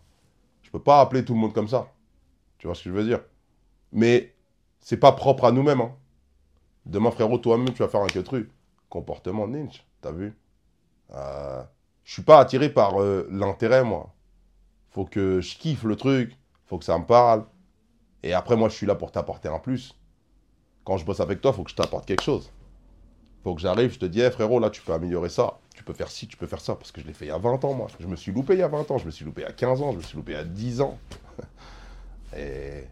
[0.63, 1.93] Je peux pas appeler tout le monde comme ça.
[2.59, 3.21] Tu vois ce que je veux dire?
[3.93, 4.35] Mais
[4.81, 5.81] c'est pas propre à nous-mêmes.
[5.83, 5.93] hein.
[6.87, 8.51] Demain, frérot, toi-même, tu vas faire un queutru.
[8.89, 10.37] Comportement ninja, t'as vu?
[11.15, 11.63] Euh,
[12.05, 14.13] Je suis pas attiré par euh, l'intérêt, moi.
[14.91, 16.37] Faut que je kiffe le truc,
[16.67, 17.45] faut que ça me parle.
[18.23, 19.95] Et après, moi, je suis là pour t'apporter un plus.
[20.85, 22.53] Quand je bosse avec toi, faut que je t'apporte quelque chose.
[23.43, 25.59] Faut que j'arrive, je te dis, Eh, frérot, là, tu peux améliorer ça.
[25.75, 26.75] Tu peux faire ci, tu peux faire ça.
[26.77, 27.89] Parce que je l'ai fait il y a 20 ans, moi.
[27.99, 29.83] Je me suis loupé il y a 20 ans, je me suis loupé a 15
[29.83, 30.99] ans, je me suis loupé a 10 ans.
[32.37, 32.85] Et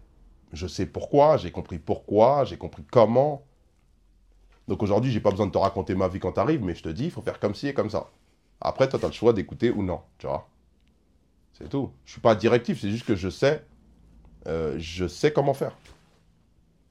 [0.53, 3.44] je sais pourquoi, j'ai compris pourquoi, j'ai compris comment.
[4.68, 6.88] Donc aujourd'hui, j'ai pas besoin de te raconter ma vie quand t'arrives, mais je te
[6.88, 8.11] dis, il faut faire comme ci et comme ça.
[8.61, 10.48] Après, toi, tu as le choix d'écouter ou non, tu vois.
[11.55, 11.90] C'est tout.
[12.05, 13.64] Je suis pas directif, c'est juste que je sais,
[14.46, 15.76] euh, je sais comment faire.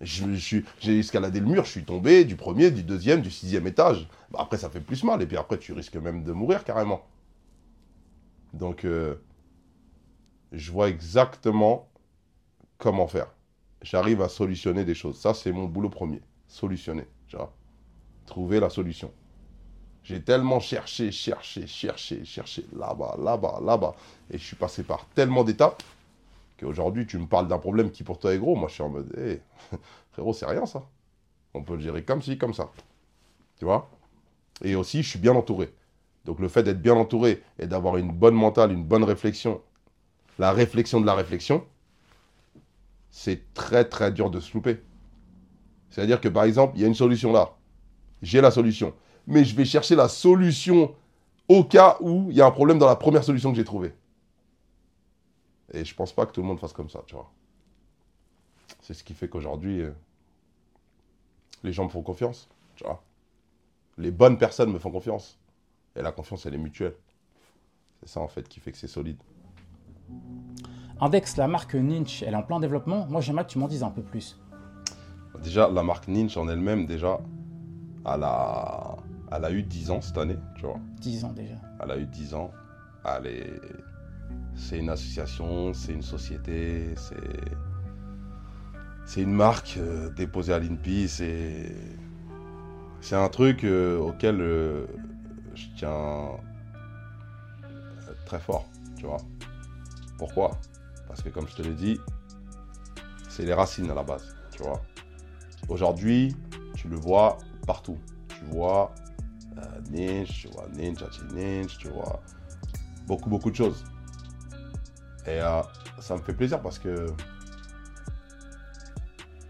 [0.01, 0.63] J'ai
[0.99, 4.07] escaladé le mur, je suis tombé du premier, du deuxième, du sixième étage.
[4.31, 7.05] Bah, après, ça fait plus mal, et puis après, tu risques même de mourir carrément.
[8.53, 9.15] Donc, euh,
[10.53, 11.89] je vois exactement
[12.77, 13.27] comment faire.
[13.81, 15.19] J'arrive à solutionner des choses.
[15.19, 16.21] Ça, c'est mon boulot premier.
[16.47, 17.53] Solutionner, vois.
[18.25, 19.11] Trouver la solution.
[20.03, 23.95] J'ai tellement cherché, cherché, cherché, cherché, là-bas, là-bas, là-bas.
[24.31, 25.83] Et je suis passé par tellement d'étapes
[26.59, 28.55] qu'aujourd'hui, tu me parles d'un problème qui pour toi est gros.
[28.55, 29.41] Moi, je suis en mode, hé,
[30.11, 30.83] frérot, c'est rien ça.
[31.53, 32.71] On peut le gérer comme ci, comme ça.
[33.57, 33.89] Tu vois?
[34.63, 35.73] Et aussi, je suis bien entouré.
[36.25, 39.61] Donc le fait d'être bien entouré et d'avoir une bonne mentale, une bonne réflexion,
[40.37, 41.63] la réflexion de la réflexion,
[43.09, 44.79] c'est très très dur de se louper.
[45.89, 47.55] C'est-à-dire que par exemple, il y a une solution là.
[48.21, 48.93] J'ai la solution.
[49.27, 50.93] Mais je vais chercher la solution
[51.47, 53.93] au cas où il y a un problème dans la première solution que j'ai trouvée.
[55.71, 57.31] Et je pense pas que tout le monde fasse comme ça, tu vois.
[58.81, 59.91] C'est ce qui fait qu'aujourd'hui, euh,
[61.63, 63.03] les gens me font confiance, tu vois.
[63.97, 65.37] Les bonnes personnes me font confiance.
[65.95, 66.95] Et la confiance, elle est mutuelle.
[67.99, 69.21] C'est ça, en fait, qui fait que c'est solide.
[71.01, 73.05] Index, la marque Ninch, elle est en plein développement.
[73.07, 74.39] Moi, j'aimerais que tu m'en dises un peu plus.
[75.43, 77.19] Déjà, la marque Ninch en elle-même, déjà,
[78.05, 78.97] elle a,
[79.31, 80.79] elle a eu 10 ans cette année, tu vois.
[80.99, 81.55] 10 ans déjà.
[81.81, 82.51] Elle a eu 10 ans.
[83.05, 83.61] Elle est...
[84.59, 87.15] C'est une association, c'est une société, c'est...
[89.05, 91.75] C'est une marque euh, déposée à l'INPI, c'est...
[93.01, 94.85] C'est un truc euh, auquel euh,
[95.55, 96.31] je tiens
[98.25, 99.17] très fort, tu vois.
[100.19, 100.51] Pourquoi?
[101.07, 101.99] Parce que comme je te l'ai dit,
[103.29, 104.81] c'est les racines à la base, tu vois.
[105.69, 106.35] Aujourd'hui,
[106.75, 107.97] tu le vois partout.
[108.27, 108.93] Tu vois
[109.89, 111.07] Ninja, tu vois Ninja,
[111.79, 112.21] tu vois
[113.07, 113.83] beaucoup, beaucoup de choses.
[115.25, 115.61] Et euh,
[115.99, 117.07] ça me fait plaisir parce que,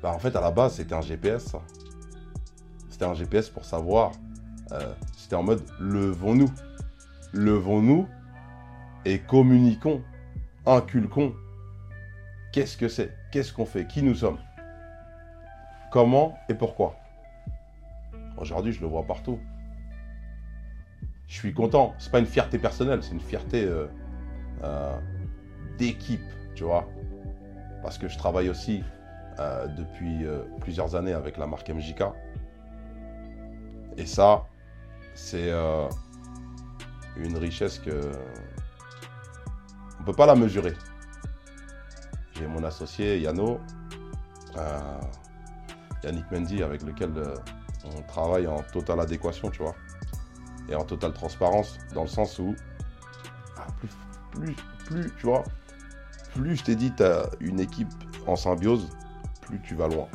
[0.01, 1.55] bah, en fait, à la base, c'était un GPS.
[2.89, 4.11] C'était un GPS pour savoir.
[4.71, 6.51] euh, c'était en mode levons-nous.
[7.33, 8.07] Levons-nous
[9.05, 10.01] et communiquons,
[10.65, 11.33] inculquons.
[12.51, 14.39] Qu'est-ce que c'est Qu'est-ce qu'on fait Qui nous sommes
[15.91, 16.95] Comment et pourquoi
[18.37, 19.39] Aujourd'hui, je le vois partout.
[21.27, 21.93] Je suis content.
[21.99, 23.85] C'est pas une fierté personnelle, c'est une fierté euh,
[25.79, 26.21] d'équipe,
[26.53, 26.87] tu vois.
[27.81, 28.83] Parce que je travaille aussi
[29.39, 32.03] euh, depuis euh, plusieurs années avec la marque MJK.
[33.97, 34.45] Et ça,
[35.15, 35.87] c'est euh,
[37.15, 38.11] une richesse que
[39.99, 40.73] on peut pas la mesurer.
[42.33, 43.59] J'ai mon associé Yano,
[46.03, 47.11] Yannick Mendy, avec lequel
[47.85, 49.75] on travaille en totale adéquation, tu vois,
[50.69, 52.55] et en totale transparence, dans le sens où
[53.57, 53.89] ah, plus,
[54.31, 54.55] plus,
[54.85, 55.43] plus, tu vois,
[56.39, 57.03] plus je t'ai dit, tu
[57.41, 57.89] une équipe
[58.25, 58.89] en symbiose,
[59.41, 60.07] plus tu vas loin.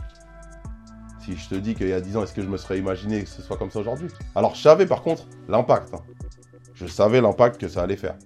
[1.21, 3.23] Si je te dis qu'il y a 10 ans, est-ce que je me serais imaginé
[3.23, 4.09] que ce soit comme ça aujourd'hui?
[4.35, 5.95] Alors, je savais par contre l'impact.
[5.95, 6.01] hein.
[6.75, 8.17] Je savais l'impact que ça allait faire.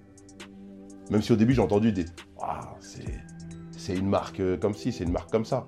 [1.09, 2.05] Même si au début, j'ai entendu des
[2.37, 5.67] Waouh, c'est une marque euh, comme ci, c'est une marque comme ça.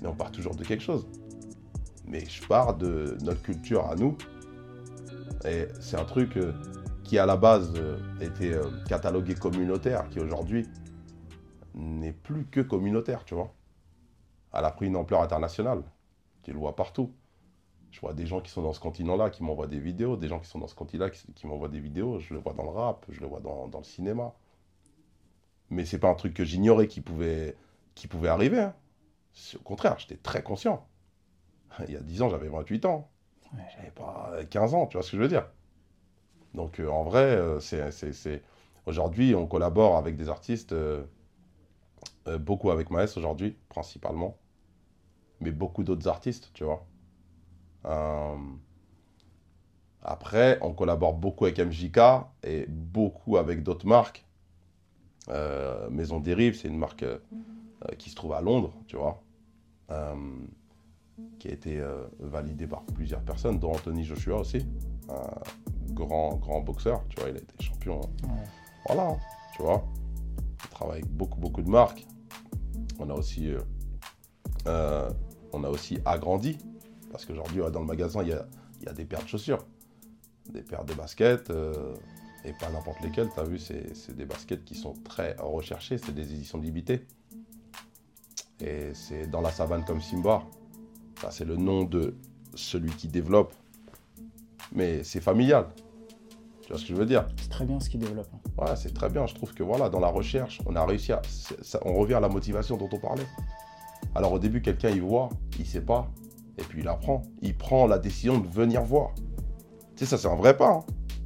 [0.00, 1.06] Mais on part toujours de quelque chose.
[2.06, 4.16] Mais je pars de notre culture à nous.
[5.44, 6.52] Et c'est un truc euh,
[7.04, 8.52] qui, à la base, euh, était
[8.88, 10.68] catalogué communautaire, qui aujourd'hui
[11.74, 13.52] n'est plus que communautaire, tu vois.
[14.54, 15.82] Elle a pris une ampleur internationale.
[16.42, 17.12] Tu le vois partout.
[17.92, 20.40] Je vois des gens qui sont dans ce continent-là qui m'envoient des vidéos, des gens
[20.40, 22.18] qui sont dans ce continent-là qui, qui m'envoient des vidéos.
[22.20, 24.34] Je le vois dans le rap, je le vois dans, dans le cinéma.
[25.70, 27.56] Mais c'est pas un truc que j'ignorais qui pouvait,
[27.94, 28.60] qui pouvait arriver.
[28.60, 28.74] hein.
[29.56, 30.86] Au contraire, j'étais très conscient.
[31.88, 33.10] Il y a 10 ans, j'avais 28 ans.
[33.76, 35.46] J'avais pas 15 ans, tu vois ce que je veux dire.
[36.54, 38.42] Donc euh, en vrai, euh, c'est, c'est- c'est-
[38.86, 41.04] aujourd'hui, on collabore avec des artistes, euh,
[42.28, 44.36] euh, beaucoup avec Maes aujourd'hui, principalement,
[45.40, 46.86] mais beaucoup d'autres artistes, tu vois.
[47.86, 48.36] Euh,
[50.02, 51.98] Après, on collabore beaucoup avec MJK
[52.44, 54.24] et beaucoup avec d'autres marques.
[55.28, 57.04] Euh, Maison Dérive, c'est une marque
[57.98, 59.22] qui se trouve à Londres, tu vois,
[61.38, 61.82] qui a été
[62.20, 64.66] validée par plusieurs personnes, dont Anthony Joshua aussi,
[65.08, 68.00] un grand, grand boxeur, tu vois, il a été champion.
[68.00, 68.44] Ouais.
[68.86, 69.16] Voilà,
[69.54, 69.84] tu vois.
[70.72, 72.06] Travaille avec beaucoup, beaucoup de marques.
[72.98, 73.60] On a aussi, euh,
[74.66, 75.10] euh,
[75.52, 76.58] on a aussi agrandi,
[77.10, 78.46] parce qu'aujourd'hui, dans le magasin, il y a,
[78.84, 79.64] y a des paires de chaussures,
[80.50, 81.94] des paires de baskets, euh,
[82.44, 86.14] et pas n'importe lesquelles, tu as vu, c'est des baskets qui sont très recherchées, c'est
[86.14, 87.06] des éditions limitées.
[88.60, 90.42] Et c'est dans la savane comme Simba.
[91.20, 92.14] Ça, c'est le nom de
[92.54, 93.52] celui qui développe.
[94.72, 95.68] Mais c'est familial.
[96.62, 97.26] Tu vois ce que je veux dire?
[97.40, 98.28] C'est très bien ce qu'il développe.
[98.58, 99.26] Ouais, c'est très bien.
[99.26, 101.22] Je trouve que voilà, dans la recherche, on a réussi à.
[101.84, 103.26] on revient à la motivation dont on parlait.
[104.14, 106.10] Alors au début, quelqu'un il voit, il sait pas,
[106.58, 107.22] et puis il apprend.
[107.40, 109.12] Il prend la décision de venir voir.
[109.96, 110.70] Tu sais, ça c'est un vrai pas.
[110.70, 110.80] hein.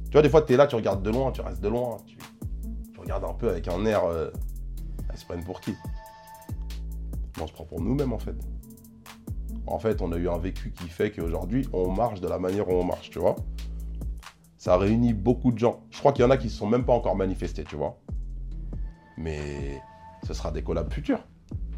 [0.05, 1.97] Tu vois, des fois, tu es là, tu regardes de loin, tu restes de loin.
[2.05, 2.17] Tu,
[2.97, 4.05] regardes un peu avec un air.
[4.05, 4.31] Euh,
[5.13, 5.73] ils se prennent pour qui?
[7.41, 8.35] On se prend pour nous-mêmes en fait.
[9.65, 12.69] En fait, on a eu un vécu qui fait qu'aujourd'hui, on marche de la manière
[12.69, 13.35] où on marche, tu vois.
[14.67, 15.79] Ça réunit beaucoup de gens.
[15.91, 17.77] Je crois qu'il y en a qui ne se sont même pas encore manifestés, tu
[17.77, 17.97] vois.
[19.15, 19.81] Mais
[20.23, 21.21] ce sera des collabs futurs.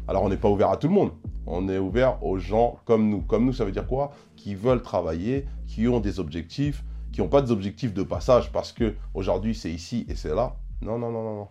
[0.08, 1.12] Alors on n'est pas ouvert à tout le monde.
[1.46, 3.20] On est ouvert aux gens comme nous.
[3.20, 4.10] Comme nous, ça veut dire quoi?
[4.34, 6.82] Qui veulent travailler, qui ont des objectifs,
[7.12, 10.56] qui n'ont pas des objectifs de passage parce que aujourd'hui c'est ici et c'est là.
[10.82, 11.48] Non, non, non, non, non.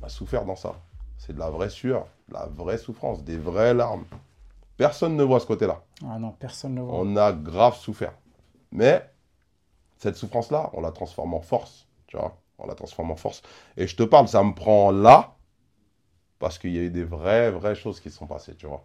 [0.00, 0.76] On a souffert dans ça.
[1.18, 4.06] C'est de la vraie sueur, de la vraie souffrance, des vraies larmes.
[4.78, 5.82] Personne ne voit ce côté-là.
[6.08, 6.94] Ah non, personne ne voit.
[6.94, 8.14] On a grave souffert.
[8.70, 9.11] Mais
[10.02, 11.86] cette souffrance-là, on la transforme en force.
[12.08, 13.40] Tu vois On la transforme en force.
[13.76, 15.36] Et je te parle, ça me prend là
[16.40, 18.82] parce qu'il y a eu des vraies, vraies choses qui se sont passées, tu vois.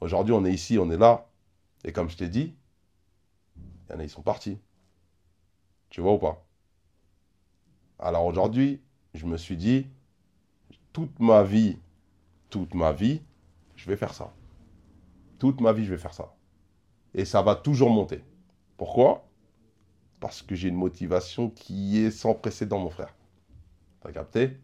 [0.00, 1.26] Aujourd'hui, on est ici, on est là.
[1.82, 2.54] Et comme je t'ai dit,
[3.56, 4.60] il y en a, ils sont partis.
[5.90, 6.46] Tu vois ou pas?
[7.98, 8.80] Alors aujourd'hui,
[9.14, 9.88] je me suis dit,
[10.92, 11.78] toute ma vie,
[12.48, 13.22] toute ma vie,
[13.74, 14.32] je vais faire ça.
[15.40, 16.32] Toute ma vie, je vais faire ça.
[17.12, 18.22] Et ça va toujours monter.
[18.76, 19.26] Pourquoi?
[20.22, 23.12] Parce que j'ai une motivation qui est sans précédent, mon frère.
[24.00, 24.56] T'as capté?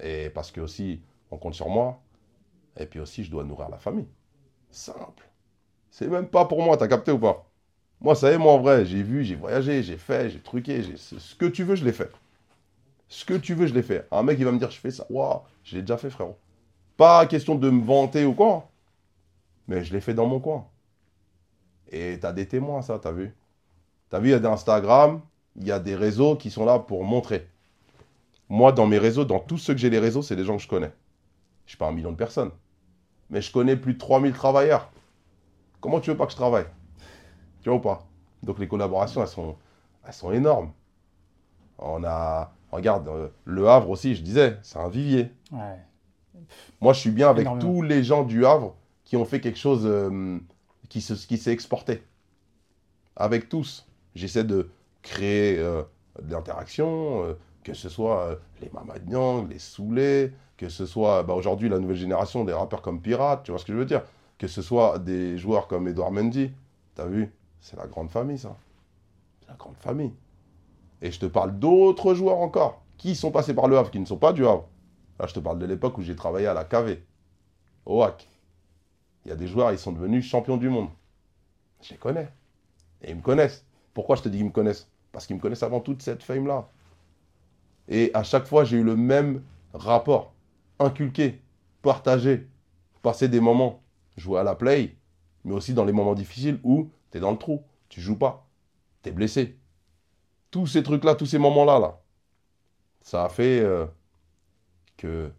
[0.00, 2.00] Et parce que aussi, on compte sur moi.
[2.78, 4.06] Et puis aussi, je dois nourrir la famille.
[4.70, 5.28] Simple.
[5.90, 7.50] C'est même pas pour moi, t'as capté ou pas?
[8.00, 10.84] Moi, ça y est, moi, en vrai, j'ai vu, j'ai voyagé, j'ai fait, j'ai truqué,
[10.96, 12.12] ce que tu veux, je l'ai fait.
[13.08, 14.06] Ce que tu veux, je l'ai fait.
[14.12, 15.04] Un mec, il va me dire, je fais ça.
[15.10, 16.38] Waouh, je l'ai déjà fait, frérot.
[16.96, 18.70] Pas question de me vanter ou quoi.
[19.66, 20.68] Mais je l'ai fait dans mon coin.
[21.90, 23.34] Et t'as des témoins, ça, t'as vu?
[24.10, 25.20] T'as vu, il y a des Instagram,
[25.56, 27.48] il y a des réseaux qui sont là pour montrer.
[28.48, 30.62] Moi, dans mes réseaux, dans tous ceux que j'ai les réseaux, c'est des gens que
[30.62, 30.92] je connais.
[31.64, 32.52] Je suis pas un million de personnes.
[33.30, 34.90] Mais je connais plus de 3000 travailleurs.
[35.80, 36.66] Comment tu veux pas que je travaille?
[37.62, 38.06] Tu vois ou pas?
[38.44, 39.56] Donc les collaborations, elles sont,
[40.06, 40.70] elles sont énormes.
[41.78, 45.30] On a, regarde, euh, Le Havre aussi, je disais, c'est un vivier.
[45.50, 45.80] Ouais.
[46.80, 47.72] Moi, je suis bien avec Énormément.
[47.74, 50.38] tous les gens du Havre qui ont fait quelque chose euh,
[50.88, 52.02] qui se- qui s'est exporté.
[53.16, 53.86] Avec tous.
[54.16, 54.70] J'essaie de
[55.02, 55.82] créer euh,
[56.22, 61.34] de l'interaction, euh, que ce soit euh, les Mamadiang, les Soulés, que ce soit bah,
[61.34, 64.02] aujourd'hui la nouvelle génération des rappeurs comme Pirate, tu vois ce que je veux dire?
[64.38, 66.50] Que ce soit des joueurs comme Edouard Mendy.
[66.94, 67.30] T'as vu?
[67.60, 68.56] C'est la grande famille, ça.
[69.40, 70.14] C'est la grande famille.
[71.02, 74.06] Et je te parle d'autres joueurs encore qui sont passés par le Havre, qui ne
[74.06, 74.66] sont pas du Havre.
[75.20, 77.02] Là, je te parle de l'époque où j'ai travaillé à la KV,
[77.84, 78.26] au HAC.
[79.26, 80.88] Il y a des joueurs, ils sont devenus champions du monde.
[81.82, 82.32] Je les connais.
[83.02, 83.65] Et ils me connaissent.
[83.96, 84.90] Pourquoi je te dis qu'ils me connaissent?
[85.10, 86.68] Parce qu'ils me connaissent avant toute cette fame-là.
[87.88, 89.42] Et à chaque fois, j'ai eu le même
[89.72, 90.34] rapport.
[90.78, 91.40] Inculqué,
[91.80, 92.46] partagé,
[93.00, 93.80] passer des moments,
[94.18, 94.96] jouer à la play,
[95.44, 98.46] mais aussi dans les moments difficiles où tu es dans le trou, tu joues pas,
[99.02, 99.56] tu es blessé.
[100.50, 102.00] Tous ces trucs-là, tous ces moments-là, là,
[103.00, 103.86] ça a fait euh,
[104.96, 105.32] que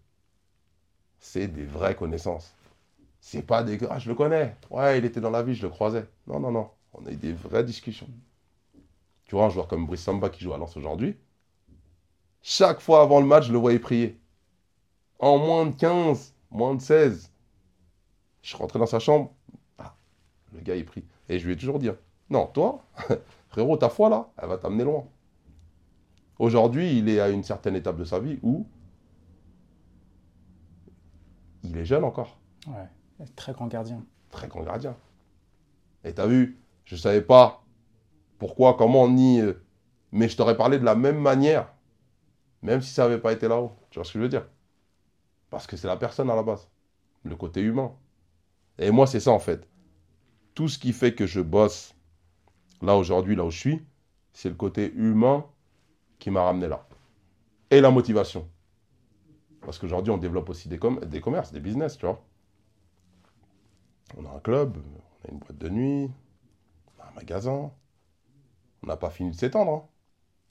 [1.20, 2.56] c'est des vraies connaissances.
[3.22, 5.70] C'est pas des ah je le connais, ouais il était dans la vie, je le
[5.70, 6.08] croisais.
[6.28, 8.10] Non non non, on a eu des vraies discussions.
[9.28, 11.18] Tu vois un joueur comme Brice Samba qui joue à Lens aujourd'hui,
[12.42, 14.20] chaque fois avant le match je le voyais prier.
[15.20, 17.32] En moins de 15, moins de 16,
[18.42, 19.34] je rentrais dans sa chambre,
[19.80, 19.96] ah,
[20.54, 21.04] le gars il prie.
[21.28, 21.90] Et je lui ai toujours dit,
[22.30, 22.86] non toi,
[23.50, 25.06] frérot ta foi là, elle va t'amener loin.
[26.40, 28.66] Aujourd'hui il est à une certaine étape de sa vie où
[31.64, 33.26] il est jeune encore Ouais.
[33.36, 34.04] Très grand gardien.
[34.30, 34.96] très grand gardien.
[36.04, 37.64] Et t'as vu, je savais pas
[38.38, 39.42] pourquoi, comment, ni.
[39.42, 39.54] euh,
[40.12, 41.74] mais je t'aurais parlé de la même manière,
[42.62, 43.72] même si ça n'avait pas été là-haut.
[43.90, 44.48] Tu vois ce que je veux dire?
[45.50, 46.70] Parce que c'est la personne à la base,
[47.24, 47.94] le côté humain.
[48.78, 49.68] Et moi, c'est ça en fait.
[50.56, 51.96] Tout ce qui fait que je bosse
[52.82, 53.86] là aujourd'hui, là où je suis,
[54.34, 55.46] c'est le côté humain
[56.20, 56.88] qui m'a ramené là.
[57.70, 58.48] Et la motivation.
[59.62, 62.24] Parce qu'aujourd'hui, on développe aussi des, des commerces, des business, tu vois.
[64.18, 66.10] On a un club, on a une boîte de nuit,
[66.98, 67.72] on a un magasin.
[68.88, 69.72] On n'a pas fini de s'étendre.
[69.74, 69.86] hein.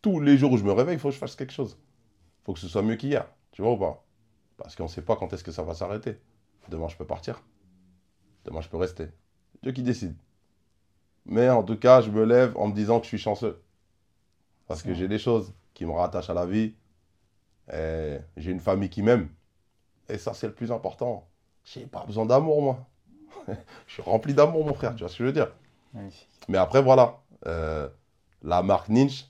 [0.03, 1.79] Tous les jours où je me réveille, il faut que je fasse quelque chose.
[1.81, 3.27] Il faut que ce soit mieux qu'hier.
[3.51, 4.05] Tu vois ou pas?
[4.59, 6.21] Parce qu'on ne sait pas quand est-ce que ça va s'arrêter.
[6.69, 7.43] Demain, je peux partir.
[8.45, 9.09] Demain, je peux rester.
[9.63, 10.15] Dieu qui décide.
[11.25, 13.63] Mais en tout cas, je me lève en me disant que je suis chanceux.
[14.67, 16.75] Parce que j'ai des choses qui me rattachent à la vie.
[17.73, 19.31] Et j'ai une famille qui m'aime.
[20.11, 21.27] Et ça, c'est le plus important.
[21.65, 22.87] J'ai pas besoin d'amour, moi.
[23.87, 24.95] je suis rempli d'amour, mon frère.
[24.95, 25.51] Tu vois ce que je veux dire?
[25.95, 26.29] Magnifique.
[26.49, 27.89] mais après, voilà, euh,
[28.43, 29.25] la marque Ninja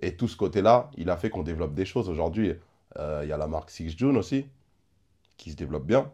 [0.00, 2.08] et tout ce côté-là, il a fait qu'on développe des choses.
[2.08, 2.54] Aujourd'hui,
[2.98, 4.46] euh, il y a la marque Six June aussi,
[5.36, 6.10] qui se développe bien,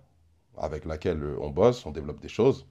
[0.56, 2.66] avec laquelle euh, on bosse, on développe des choses.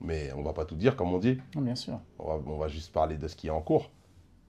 [0.00, 1.38] Mais on va pas tout dire, comme on dit.
[1.54, 2.00] Non, bien sûr.
[2.18, 3.90] On va, on va juste parler de ce qui est en cours.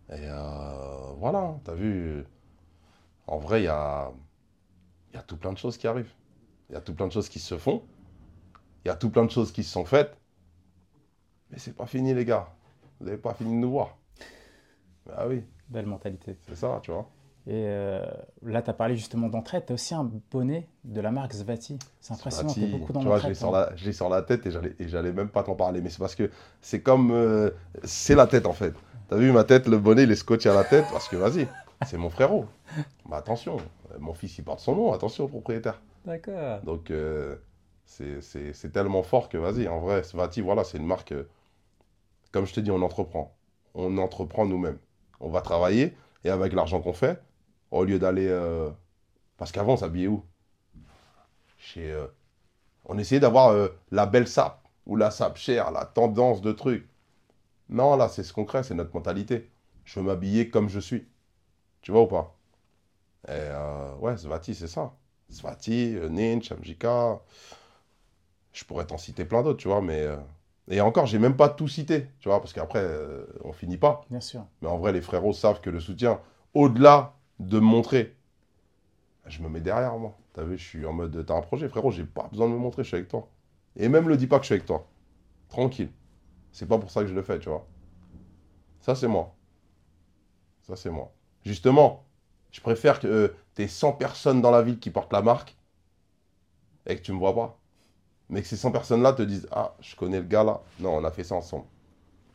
[0.09, 2.25] Et euh, voilà, tu as vu,
[3.27, 4.11] en vrai, il y a,
[5.13, 6.13] y a tout plein de choses qui arrivent.
[6.69, 7.83] Il y a tout plein de choses qui se font.
[8.83, 10.17] Il y a tout plein de choses qui se sont faites.
[11.49, 12.53] Mais c'est pas fini, les gars.
[12.99, 13.97] Vous n'avez pas fini de nous voir.
[15.15, 16.37] Ah oui, Belle mentalité.
[16.47, 17.07] c'est ça, tu vois.
[17.49, 18.05] Et euh,
[18.43, 19.65] là, tu as parlé justement d'entraide.
[19.65, 21.79] Tu as aussi un bonnet de la marque Zvati.
[22.01, 23.35] C'est impressionnant, tu Svati, beaucoup dans tu vois, je l'ai l'entraide.
[23.35, 23.69] sur, toi.
[23.69, 25.79] la, je l'ai sur la tête et j'allais, même pas t'en parler.
[25.81, 26.29] Mais c'est parce que
[26.61, 27.11] c'est comme.
[27.11, 27.51] euh,
[27.85, 28.73] c'est la tête en fait.
[29.07, 31.47] T'as vu ma tête, le bonnet, il est scotché à la tête parce que vas-y,
[31.85, 32.45] c'est mon frérot.
[33.09, 33.55] Mais attention,
[33.93, 35.79] euh, mon fils il porte son nom, attention au propriétaire.
[36.05, 36.59] D'accord.
[36.63, 37.37] Donc euh,
[37.85, 41.13] c'est tellement fort que vas-y, en vrai, Svati, voilà, c'est une marque.
[42.31, 43.35] Comme je te dis, on entreprend.
[43.73, 44.79] On entreprend nous-mêmes.
[45.19, 47.21] On va travailler et avec l'argent qu'on fait,
[47.71, 48.27] au lieu d'aller.
[48.29, 48.69] euh,
[49.37, 50.23] Parce qu'avant, on s'habillait où?
[51.57, 51.91] Chez.
[51.91, 52.07] euh,
[52.85, 56.89] On essayait d'avoir euh, la belle sape ou la sape chère, la tendance de trucs.
[57.69, 59.49] Non, là, c'est ce qu'on crée, c'est notre mentalité.
[59.85, 61.07] Je veux m'habiller comme je suis.
[61.81, 62.35] Tu vois ou pas?
[63.29, 63.51] Et
[63.99, 64.93] ouais, Svati, c'est ça.
[65.29, 66.85] Svati, Ninch, MJK.
[68.53, 70.05] Je pourrais t'en citer plein d'autres, tu vois, mais.
[70.69, 74.01] Et encore, j'ai même pas tout cité, tu vois, parce qu'après, euh, on finit pas.
[74.09, 74.45] Bien sûr.
[74.61, 76.19] Mais en vrai, les frérots savent que le soutien,
[76.53, 78.15] au-delà de me montrer,
[79.25, 80.17] je me mets derrière moi.
[80.33, 82.57] T'as vu, je suis en mode, t'as un projet, frérot, j'ai pas besoin de me
[82.57, 83.29] montrer, je suis avec toi.
[83.75, 84.87] Et même le dis pas que je suis avec toi.
[85.49, 85.89] Tranquille.
[86.51, 87.65] C'est pas pour ça que je le fais, tu vois.
[88.81, 89.35] Ça, c'est moi.
[90.63, 91.13] Ça, c'est moi.
[91.45, 92.05] Justement,
[92.51, 95.55] je préfère que euh, t'aies 100 personnes dans la ville qui portent la marque
[96.85, 97.59] et que tu me vois pas.
[98.29, 100.61] Mais que ces 100 personnes-là te disent Ah, je connais le gars là.
[100.79, 101.65] Non, on a fait ça ensemble.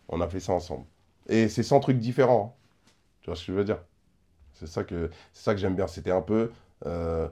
[0.08, 0.86] On a fait ça ensemble.
[1.28, 2.56] Et c'est 100 trucs différents.
[2.56, 2.60] hein.
[3.22, 3.78] Tu vois ce que je veux dire?
[4.54, 5.88] C'est ça que, ça que j'aime bien.
[5.88, 6.52] C'était un peu.
[6.86, 7.28] euh,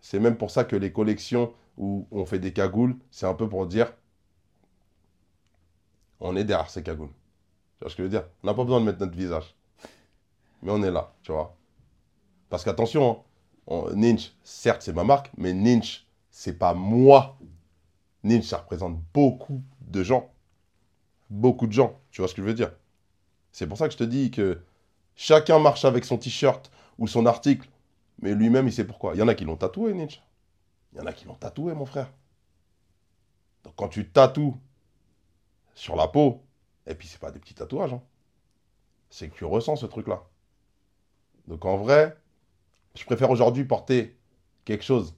[0.00, 3.48] c'est même pour ça que les collections où on fait des cagoules, c'est un peu
[3.48, 3.92] pour dire
[6.20, 7.08] on est derrière ces cagoules.
[7.78, 8.24] Tu vois ce que je veux dire?
[8.42, 9.56] On n'a pas besoin de mettre notre visage.
[10.62, 11.56] Mais on est là, tu vois.
[12.50, 13.24] Parce qu'attention,
[13.70, 17.38] hein, Ninch, certes, c'est ma marque, mais Ninch, c'est pas moi.
[18.24, 20.32] Ninch, ça représente beaucoup de gens.
[21.30, 21.98] Beaucoup de gens.
[22.10, 22.72] Tu vois ce que je veux dire
[23.52, 24.60] C'est pour ça que je te dis que
[25.16, 27.68] chacun marche avec son t-shirt ou son article,
[28.20, 29.14] mais lui-même, il sait pourquoi.
[29.14, 30.22] Il y en a qui l'ont tatoué, Ninch.
[30.92, 32.12] Il y en a qui l'ont tatoué, mon frère.
[33.64, 34.56] Donc quand tu tatoues
[35.74, 36.42] sur la peau,
[36.86, 38.02] et puis c'est pas des petits tatouages, hein,
[39.10, 40.22] c'est que tu ressens ce truc-là.
[41.48, 42.16] Donc en vrai,
[42.94, 44.16] je préfère aujourd'hui porter
[44.64, 45.14] quelque chose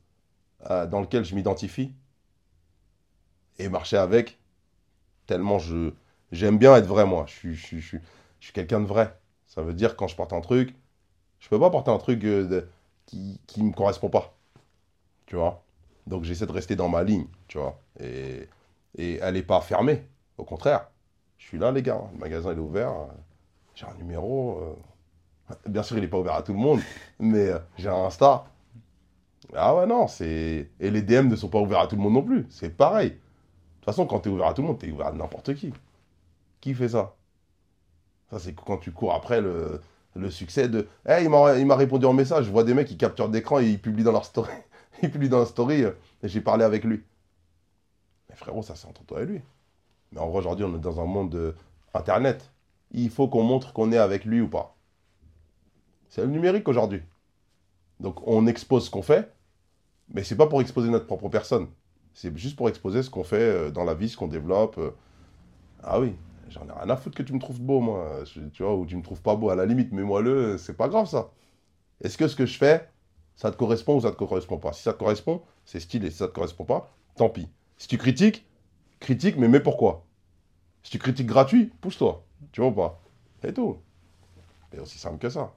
[0.71, 1.95] euh, dans lequel je m'identifie
[3.59, 4.39] et marcher avec,
[5.27, 5.93] tellement je
[6.33, 7.25] j'aime bien être vrai moi.
[7.29, 7.99] Je suis, je je
[8.41, 9.19] suis, quelqu'un de vrai.
[9.49, 10.75] Ça veut dire quand je porte un truc,
[11.41, 12.63] je peux pas porter un truc euh,
[13.07, 14.37] qui qui me correspond pas.
[15.27, 15.65] Tu vois?
[16.07, 17.81] Donc j'essaie de rester dans ma ligne, tu vois?
[18.01, 18.49] Et,
[18.99, 20.05] et elle n'est pas fermée.
[20.39, 20.89] Au contraire,
[21.39, 22.03] je suis là les gars.
[22.13, 22.91] Le magasin est ouvert.
[22.93, 23.07] euh,
[23.77, 24.59] J'ai un numéro.
[24.61, 24.75] euh,
[25.69, 26.81] Bien sûr, il n'est pas ouvert à tout le monde,
[27.19, 28.47] mais j'ai un Insta.
[29.55, 30.71] Ah ouais, non, c'est.
[30.81, 32.47] Et les DM ne sont pas ouverts à tout le monde non plus.
[32.51, 33.17] C'est pareil.
[33.85, 35.13] De toute façon, quand tu es ouvert à tout le monde, tu es ouvert à
[35.13, 35.71] n'importe qui.
[36.63, 37.15] Qui fait ça?
[38.31, 39.79] Ça, c'est quand tu cours après le,
[40.31, 40.89] succès de.
[41.07, 42.47] Eh, il m'a répondu en message.
[42.47, 44.55] Je vois des mecs qui capturent d'écran et ils publient dans leur story.
[45.03, 45.91] ils publient dans leur story euh,
[46.23, 47.03] j'ai parlé avec lui.
[48.31, 49.43] Mais frérot, ça, c'est entre toi et lui.
[50.13, 51.55] Mais en vrai, aujourd'hui, on est dans un monde de
[51.93, 52.51] Internet.
[52.91, 54.75] Il faut qu'on montre qu'on est avec lui ou pas.
[56.09, 57.03] C'est le numérique aujourd'hui.
[58.01, 59.31] Donc on expose ce qu'on fait,
[60.09, 61.69] mais c'est pas pour exposer notre propre personne.
[62.15, 64.79] C'est juste pour exposer ce qu'on fait euh, dans la vie, ce qu'on développe.
[64.79, 64.93] euh.
[65.83, 66.15] Ah oui,
[66.49, 68.23] j'en ai rien à foutre que tu me trouves beau, moi.
[68.53, 70.77] Tu vois, ou tu me trouves pas beau à la limite, mais moi le, c'est
[70.77, 71.31] pas grave ça.
[72.03, 72.89] Est-ce que ce que je fais,
[73.37, 74.73] ça te correspond ou ça te correspond pas?
[74.73, 76.11] Si ça te correspond, c'est stylé.
[76.11, 77.49] Si ça te correspond pas, tant pis.
[77.79, 78.47] Si tu critiques,
[79.01, 80.07] critique, mais mais pourquoi?
[80.85, 82.25] Si tu critiques gratuit, pousse-toi.
[82.53, 83.03] Tu vois ou pas?
[83.43, 83.79] C'est tout.
[84.73, 85.55] C'est aussi simple que ça.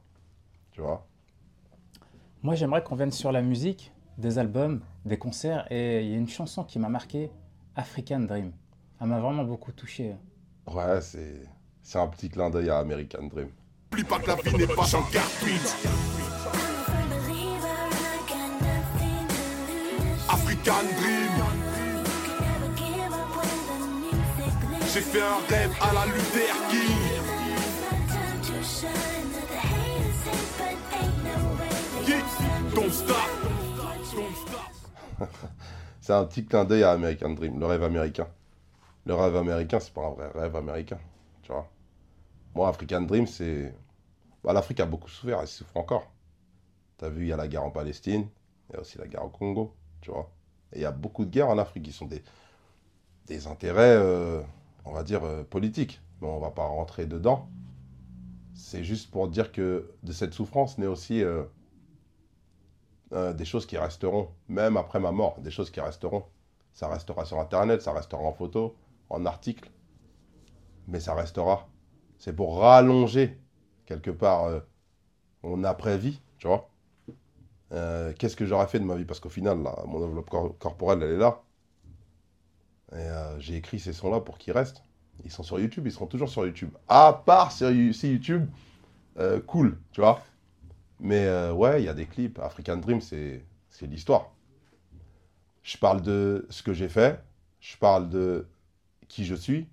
[0.72, 1.08] Tu vois?
[2.44, 5.66] Moi, j'aimerais qu'on vienne sur la musique, des albums, des concerts.
[5.72, 7.32] Et il y a une chanson qui m'a marqué,
[7.76, 8.52] African Dream.
[9.00, 10.16] Elle m'a vraiment beaucoup touché.
[10.68, 11.42] Ouais, c'est
[11.84, 13.50] c'est un petit clin d'œil à American Dream.
[13.94, 15.88] Oublie pas que la vie n'est pas cartouche.
[20.28, 21.28] African Dream.
[24.94, 27.28] J'ai fait un rêve à la Luther King.
[32.76, 33.47] Don't stop.
[36.02, 38.28] C'est un petit clin d'œil à American Dream, le rêve américain.
[39.06, 41.00] Le rêve américain, c'est pas un vrai rêve américain,
[41.44, 41.70] tu vois.
[42.56, 43.74] Moi, African Dream, c'est...
[44.44, 46.12] Bah, L'Afrique a beaucoup souffert, elle souffre encore.
[46.98, 48.28] T'as vu, il y a la guerre en Palestine,
[48.70, 50.30] il y a aussi la guerre au Congo, tu vois.
[50.74, 52.22] Et il y a beaucoup de guerres en Afrique qui sont des,
[53.28, 54.42] des intérêts, euh,
[54.84, 56.02] on va dire, euh, politiques.
[56.22, 57.50] Mais on va pas rentrer dedans.
[58.56, 61.24] C'est juste pour dire que de cette souffrance naît aussi...
[61.24, 61.44] euh,
[63.14, 66.24] euh, des choses qui resteront, même après ma mort, des choses qui resteront.
[66.74, 68.76] Ça restera sur Internet, ça restera en photo,
[69.10, 69.70] en article,
[70.88, 71.68] mais ça restera.
[72.18, 73.38] C'est pour rallonger
[73.86, 74.60] quelque part, euh,
[75.44, 76.70] on après-vie, tu vois.
[77.74, 79.06] Euh, Qu'est-ce que j'aurais fait de ma vie?
[79.06, 81.42] Parce qu'au final, mon enveloppe cor- corporelle, elle est là.
[83.40, 84.84] J'ai écrit ces sons-là pour qu'ils restent.
[85.24, 86.70] Ils sont sur YouTube, ils seront toujours sur YouTube.
[86.88, 88.48] À part si YouTube,
[89.48, 90.22] cool, tu vois.
[91.00, 92.40] Mais euh, ouais, il y a des clips.
[92.40, 93.44] African Dream, c'est
[93.82, 94.32] l'histoire.
[95.64, 97.22] Je parle de ce que j'ai fait,
[97.60, 98.48] je parle de
[99.08, 99.68] qui je suis,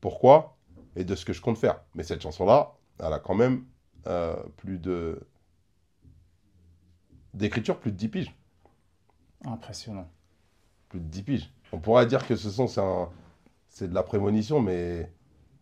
[0.00, 0.56] pourquoi,
[0.94, 1.82] et de ce que je compte faire.
[1.94, 3.64] Mais cette chanson-là, elle a quand même
[4.06, 5.20] euh, plus de...
[7.34, 8.34] d'écriture, plus de 10 piges.
[9.44, 10.08] Impressionnant.
[10.88, 11.52] Plus de 10 piges.
[11.72, 13.10] On pourrait dire que ce son, c'est un...
[13.68, 15.12] c'est de la prémonition, mais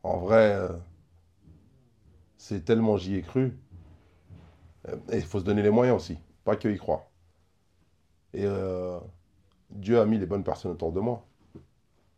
[0.05, 0.69] en vrai, euh,
[2.37, 3.59] c'est tellement j'y ai cru.
[4.89, 7.01] Euh, Et il faut se donner les moyens aussi, pas que y croire.
[8.33, 8.99] Et euh,
[9.71, 11.23] Dieu a mis les bonnes personnes autour de moi.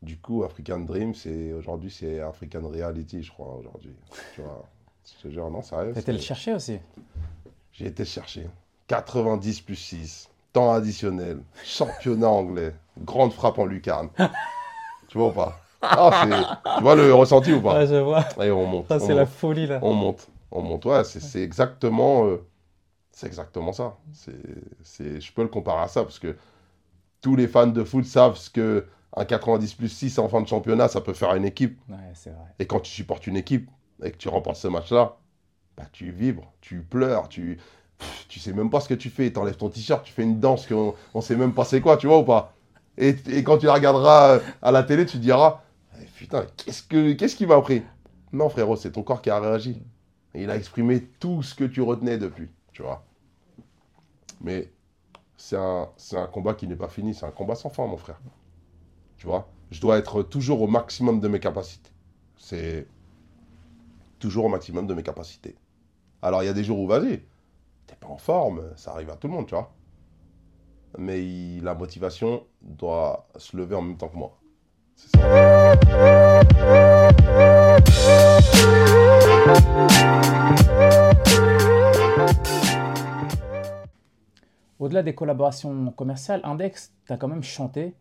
[0.02, 3.94] Du coup, African Dream, c'est aujourd'hui, c'est African Reality, je crois, aujourd'hui.
[4.34, 4.64] Tu vois,
[5.04, 5.92] je te jure, non, sérieux.
[5.94, 6.78] T'as été le chercher aussi.
[7.72, 8.46] J'ai été chercher.
[8.88, 14.08] 90 plus 6, temps additionnel, championnat anglais, grande frappe en lucarne.
[15.08, 15.60] tu vois ou pas?
[15.82, 16.26] Ah,
[16.76, 17.84] Tu vois le ressenti ou pas?
[17.86, 18.24] Je vois.
[18.42, 18.88] Et on monte.
[18.88, 19.30] Ça, c'est la monte.
[19.30, 19.78] folie, là.
[19.82, 20.84] On monte, on monte.
[20.84, 22.44] Ouais, c'est c'est exactement, euh,
[23.16, 23.96] c'est exactement ça.
[24.12, 26.36] C'est, je peux le comparer à ça parce que
[27.22, 28.84] tous les fans de foot savent ce que
[29.16, 31.80] un 90 plus 6 en fin de championnat, ça peut faire à une équipe.
[31.88, 32.44] Ouais, c'est vrai.
[32.58, 33.70] Et quand tu supportes une équipe
[34.04, 35.16] et que tu remportes ce match-là,
[35.78, 37.58] bah, tu vibres, tu pleures, tu,
[37.96, 39.32] pff, tu sais même pas ce que tu fais.
[39.32, 41.96] Tu enlèves ton t-shirt, tu fais une danse qu'on on sait même pas c'est quoi,
[41.96, 42.54] tu vois ou pas
[42.98, 45.62] et, et quand tu la regarderas euh, à la télé, tu te diras
[45.98, 47.82] Eh, Putain, qu'est-ce, que, qu'est-ce qui m'a pris
[48.34, 49.82] Non, frérot, c'est ton corps qui a réagi.
[50.34, 53.05] Et il a exprimé tout ce que tu retenais depuis, tu vois.
[54.40, 54.72] Mais
[55.36, 58.20] c'est un, un combat qui n'est pas fini, c'est un combat sans fin, mon frère.
[59.16, 59.48] Tu vois?
[59.70, 61.90] Je dois être toujours au maximum de mes capacités.
[62.36, 62.86] C'est
[64.18, 65.56] toujours au maximum de mes capacités.
[66.22, 67.22] Alors, il y a des jours où, vas-y,
[67.86, 69.72] t'es pas en forme, ça arrive à tout le monde, tu vois.
[70.98, 74.38] Mais la motivation doit se lever en même temps que moi.
[74.94, 76.85] C'est ça.
[84.86, 87.96] Au-delà des collaborations commerciales, Index, tu as quand même chanté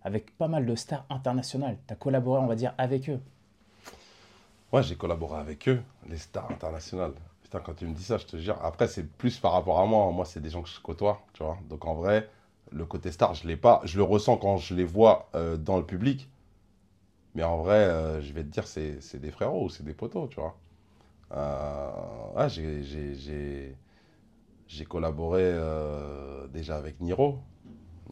[0.00, 1.76] avec pas mal de stars internationales.
[1.86, 3.20] Tu as collaboré, on va dire, avec eux.
[4.72, 7.12] Ouais, j'ai collaboré avec eux, les stars internationales.
[7.42, 8.56] Putain, quand tu me dis ça, je te jure.
[8.64, 10.10] Après, c'est plus par rapport à moi.
[10.12, 11.58] Moi, c'est des gens que je côtoie, tu vois.
[11.68, 12.30] Donc, en vrai,
[12.72, 13.82] le côté star, je l'ai pas.
[13.84, 16.26] Je le ressens quand je les vois euh, dans le public.
[17.34, 20.40] Mais en vrai, euh, je vais te dire, c'est des frérots, c'est des potos, tu
[20.40, 20.56] vois.
[21.32, 21.90] Euh,
[22.36, 23.76] ouais, j'ai-
[24.70, 27.38] j'ai- collaboré euh, déjà avec Niro.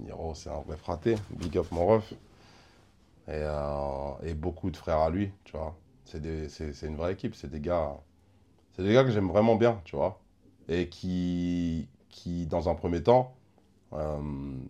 [0.00, 1.16] Niro, c'est un vrai fraté.
[1.30, 2.12] Big up, mon ref.
[3.28, 5.74] Et, euh, beaucoup de frères à lui, tu vois.
[6.04, 6.18] C'est
[6.86, 7.94] une vraie équipe, c'est des gars,
[8.74, 10.20] c'est des gars que j'aime vraiment bien, tu vois,
[10.68, 13.36] et qui, qui dans un premier temps,
[13.94, 14.18] euh,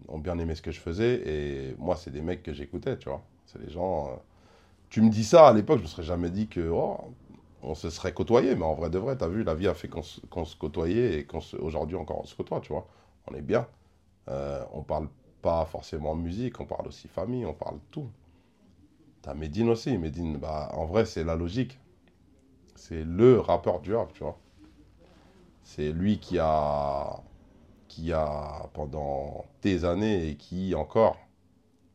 [0.09, 3.09] ont bien aimé ce que je faisais, et moi, c'est des mecs que j'écoutais, tu
[3.11, 3.22] vois.
[3.47, 4.22] C'est des gens.
[4.91, 6.99] Tu me dis ça à l'époque, je me serais jamais dit que oh,
[7.62, 9.88] on se serait côtoyé, mais en vrai de vrai, t'as vu, la vie a fait
[9.88, 12.86] qu'on se, se côtoyait et qu'aujourd'hui encore on se côtoie, tu vois.
[13.26, 13.66] On est bien.
[14.28, 15.09] Euh, on parle
[15.42, 18.09] pas forcément musique, on parle aussi famille, on parle tout.
[19.22, 19.96] T'as Medine aussi.
[19.98, 21.78] Medine, bah, en vrai, c'est la logique.
[22.74, 24.38] C'est le rappeur du rap, tu vois.
[25.64, 27.20] C'est lui qui a,
[27.88, 31.18] qui a, pendant des années et qui encore,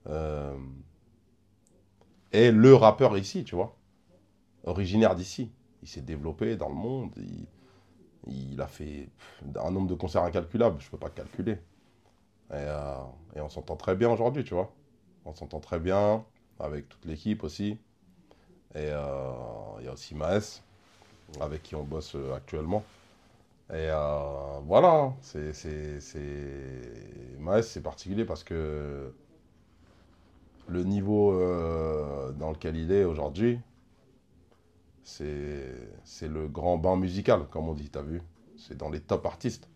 [0.07, 0.55] euh,
[2.31, 3.75] est le rappeur ici, tu vois.
[4.63, 5.51] Originaire d'ici.
[5.81, 7.11] Il s'est développé dans le monde.
[8.27, 9.09] Il, a fait
[9.55, 10.77] un nombre de concerts incalculable.
[10.79, 11.57] Je peux pas calculer.
[12.51, 12.95] Et, euh,
[13.35, 14.71] et on s'entend très bien aujourd'hui, tu vois.
[15.25, 16.23] On s'entend très bien
[16.59, 17.77] avec toute l'équipe aussi.
[18.75, 19.33] Et euh,
[19.79, 20.61] il y a aussi Maes,
[21.41, 22.83] avec qui on bosse euh, actuellement.
[23.73, 23.89] Et
[24.65, 25.15] voilà, hein.
[25.21, 25.51] c'est.
[27.39, 29.13] Maes, c'est particulier parce que
[30.67, 31.33] le niveau
[32.33, 33.59] dans lequel il est aujourd'hui,
[35.03, 38.21] c'est, le grand bain musical, comme on dit, t'as vu
[38.57, 39.69] C'est dans les top artistes.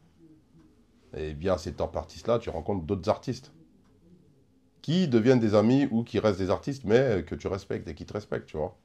[1.15, 3.51] Et via ces top artistes-là, tu rencontres d'autres artistes
[4.81, 8.05] qui deviennent des amis ou qui restent des artistes, mais que tu respectes et qui
[8.05, 8.77] te respectent, tu vois.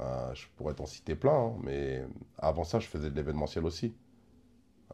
[0.00, 2.04] Euh, je pourrais t'en citer plein, hein, mais
[2.38, 3.94] avant ça, je faisais de l'événementiel aussi.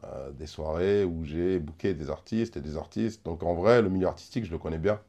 [0.03, 3.23] Euh, des soirées où j'ai booké des artistes et des artistes.
[3.23, 4.99] Donc en vrai, le milieu artistique, je le connais bien.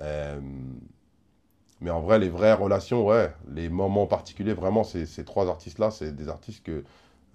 [0.00, 0.40] Euh,
[1.80, 5.90] mais en vrai, les vraies relations, ouais, les moments particuliers, vraiment, ces, ces trois artistes-là,
[5.90, 6.84] c'est des artistes que...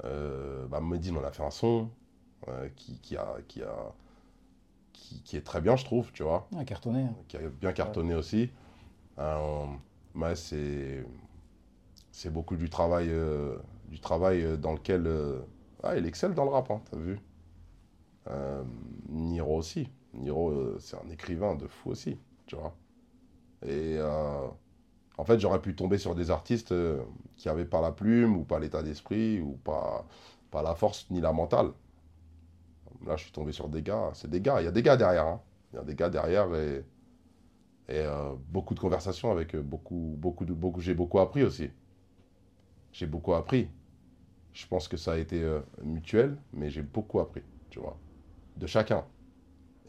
[0.06, 1.90] Euh, bah, Medine, on a fait un son
[2.50, 3.94] euh, qui, qui, a, qui, a,
[4.94, 7.04] qui, qui est très bien, je trouve, tu vois Ah, cartonné.
[7.04, 7.16] hein.
[7.28, 8.50] qui a bien cartonné aussi.
[9.20, 9.66] Euh,
[10.36, 11.04] c'est
[12.12, 15.08] c'est beaucoup du travail, euh, du travail euh, dans lequel.
[15.08, 15.40] euh,
[15.84, 17.20] ah, il excelle dans le rap, hein, t'as vu.
[18.30, 18.64] Euh,
[19.10, 19.90] Niro aussi.
[20.14, 22.76] Niro, euh, c'est un écrivain de fou aussi, tu vois.
[23.66, 24.47] Et euh,
[25.18, 27.03] en fait, j'aurais pu tomber sur des artistes euh,
[27.36, 30.05] qui avaient pas la plume, ou pas l'état d'esprit, ou pas,
[30.51, 31.72] pas la force, ni la mentale.
[33.05, 34.12] Là, je suis tombé sur des gars.
[34.14, 34.62] C'est des gars.
[34.62, 35.26] Il y a des gars derrière.
[35.28, 35.41] hein.
[35.74, 36.86] Il y a des gars derrière et,
[37.89, 39.55] et euh, beaucoup de conversations avec.
[39.55, 41.70] Beaucoup, beaucoup beaucoup, j'ai beaucoup appris aussi.
[42.91, 43.70] J'ai beaucoup appris.
[44.53, 45.41] Je pense que ça a été
[45.84, 47.97] mutuel, mais j'ai beaucoup appris, tu vois,
[48.57, 49.05] de chacun.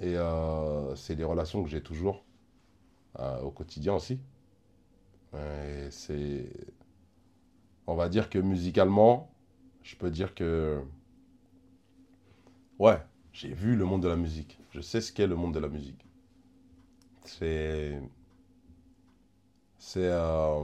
[0.01, 0.17] Et
[0.97, 2.25] c'est des relations que j'ai toujours
[3.19, 4.21] euh, au quotidien aussi.
[5.91, 6.51] C'est,
[7.87, 9.31] on va dire que musicalement,
[9.83, 10.81] je peux dire que,
[12.79, 12.99] ouais,
[13.33, 14.59] j'ai vu le monde de la musique.
[14.71, 16.05] Je sais ce qu'est le monde de la musique.
[17.25, 18.01] C'est,
[19.79, 20.63] c'est, euh,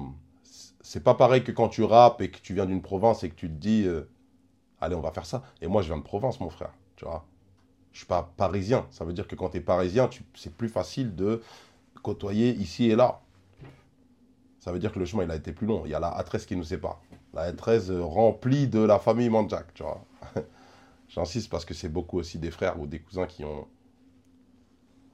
[0.81, 3.35] c'est pas pareil que quand tu rappes et que tu viens d'une province et que
[3.35, 4.09] tu te dis, euh,
[4.81, 5.43] allez, on va faire ça.
[5.61, 7.27] Et moi, je viens de province, mon frère, tu vois.
[7.93, 8.87] Je suis pas parisien.
[8.91, 11.43] Ça veut dire que quand tu es parisien, c'est plus facile de
[12.07, 13.21] côtoyer ici et là.
[14.61, 15.83] Ça veut dire que le chemin, il a été plus long.
[15.87, 17.01] Il y a la A13 qui nous sépare.
[17.35, 20.05] La A13 euh, remplie de la famille Manjak, tu vois.
[21.09, 23.67] J'insiste parce que c'est beaucoup aussi des frères ou des cousins qui ont,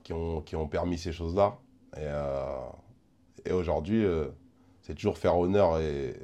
[0.03, 1.59] qui ont, qui ont permis ces choses-là.
[1.97, 2.61] Et, euh,
[3.51, 4.28] aujourd'hui, euh,
[4.82, 6.14] c'est toujours faire honneur et,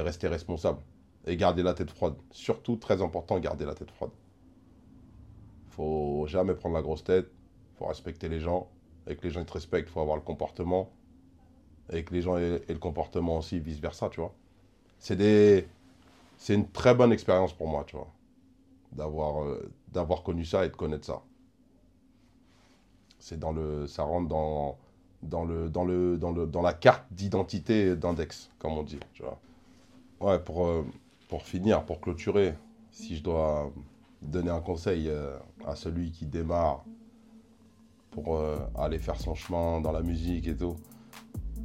[0.00, 0.80] rester responsable.
[1.26, 2.16] Et garder la tête froide.
[2.32, 4.10] Surtout, très important, garder la tête froide.
[5.68, 7.30] faut jamais prendre la grosse tête.
[7.78, 8.68] faut respecter les gens.
[9.06, 10.90] Et que les gens ils te respectent, faut avoir le comportement.
[11.92, 14.34] Et que les gens aient, aient le comportement aussi, vice-versa, tu vois.
[14.98, 15.66] C'est des...
[16.36, 18.10] C'est une très bonne expérience pour moi, tu vois.
[18.92, 21.22] D'avoir euh, d'avoir connu ça et de connaître ça.
[23.18, 23.86] C'est dans le...
[23.86, 24.78] Ça rentre dans
[25.22, 28.98] dans, le, dans, le, dans, le, dans la carte d'identité d'index, comme on dit.
[29.12, 29.38] Tu vois.
[30.20, 30.84] Ouais, pour, euh,
[31.28, 32.54] pour finir, pour clôturer,
[32.90, 33.70] si je dois
[34.22, 35.36] donner un conseil euh,
[35.66, 36.84] à celui qui démarre
[38.10, 40.76] pour euh, aller faire son chemin dans la musique et tout,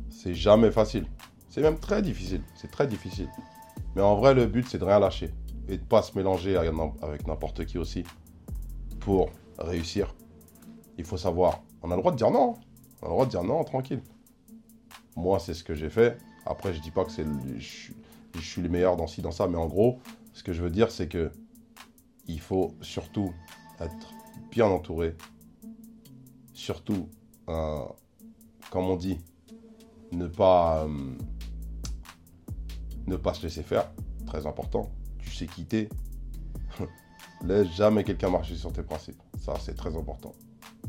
[0.10, 1.06] c'est jamais facile.
[1.50, 2.41] C'est même très difficile.
[2.56, 3.30] C'est très difficile.
[3.96, 5.32] Mais en vrai, le but, c'est de rien lâcher
[5.68, 8.04] et de pas se mélanger avec n'im- avec n'importe qui aussi
[9.00, 10.14] pour réussir.
[10.98, 11.64] Il faut savoir.
[11.82, 12.56] On a le droit de dire non.
[13.02, 14.02] On a le droit de dire non, tranquille.
[15.16, 16.18] Moi, c'est ce que j'ai fait.
[16.46, 17.26] Après, je dis pas que c'est
[18.36, 20.00] je suis le meilleur dans ci, dans ça, mais en gros,
[20.34, 21.32] ce que je veux dire, c'est que
[22.28, 23.32] il faut surtout
[23.80, 24.14] être
[24.52, 25.16] bien entouré.
[26.56, 27.10] Surtout,
[27.49, 27.84] euh,
[28.72, 29.20] comme on dit,
[30.14, 31.14] ne pas, euh,
[33.08, 33.91] ne pas se laisser faire.
[34.26, 34.89] Très important.
[35.20, 35.89] Tu sais quitter.
[37.43, 39.22] Laisse jamais quelqu'un marcher sur tes principes.
[39.38, 40.32] Ça, c'est très important.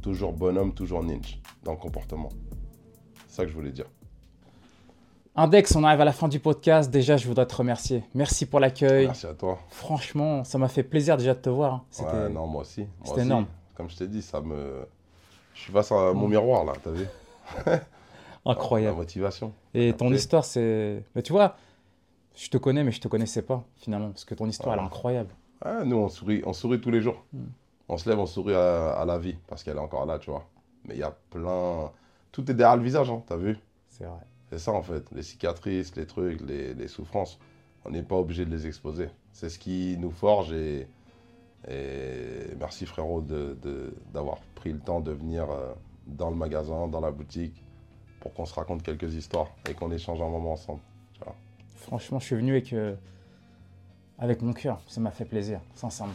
[0.00, 2.28] Toujours bonhomme, toujours ninja dans le comportement.
[3.26, 3.86] C'est ça que je voulais dire.
[5.34, 6.90] Index, on arrive à la fin du podcast.
[6.90, 8.04] Déjà, je voudrais te remercier.
[8.14, 9.06] Merci pour l'accueil.
[9.06, 9.58] Merci à toi.
[9.68, 11.74] Franchement, ça m'a fait plaisir déjà de te voir.
[11.74, 11.84] hein.
[11.90, 12.86] C'était Ouais, non, moi aussi.
[13.04, 13.46] C'était énorme.
[13.74, 14.86] Comme je t'ai dit, ça me.
[15.56, 17.06] Je suis face à mon miroir là, t'as vu
[17.66, 18.96] La incroyable.
[18.98, 19.52] motivation.
[19.74, 21.02] Et ton histoire, c'est.
[21.16, 21.56] Mais tu vois,
[22.36, 24.84] je te connais, mais je te connaissais pas finalement, parce que ton histoire, elle est
[24.84, 24.86] Ah.
[24.86, 25.30] incroyable.
[25.64, 27.24] Ouais, nous, on sourit, on sourit tous les jours.
[27.32, 27.44] Mm.
[27.88, 30.30] On se lève, on sourit à, à la vie parce qu'elle est encore là, tu
[30.30, 30.44] vois.
[30.84, 31.90] Mais il y a plein.
[32.30, 34.20] Tout est derrière le visage, hein, t'as vu C'est vrai.
[34.50, 35.04] C'est ça en fait.
[35.12, 37.38] Les cicatrices, les trucs, les, les souffrances,
[37.84, 39.08] on n'est pas obligé de les exposer.
[39.32, 40.86] C'est ce qui nous forge et,
[41.68, 45.72] et merci frérot de- de- d'avoir pris le temps de venir euh,
[46.06, 47.62] dans le magasin, dans la boutique,
[48.20, 50.80] pour qu'on se raconte quelques histoires et qu'on échange un moment ensemble.
[51.76, 52.94] Franchement, je suis venu avec, euh,
[54.18, 54.80] avec mon cœur.
[54.88, 56.14] Ça m'a fait plaisir, sincèrement.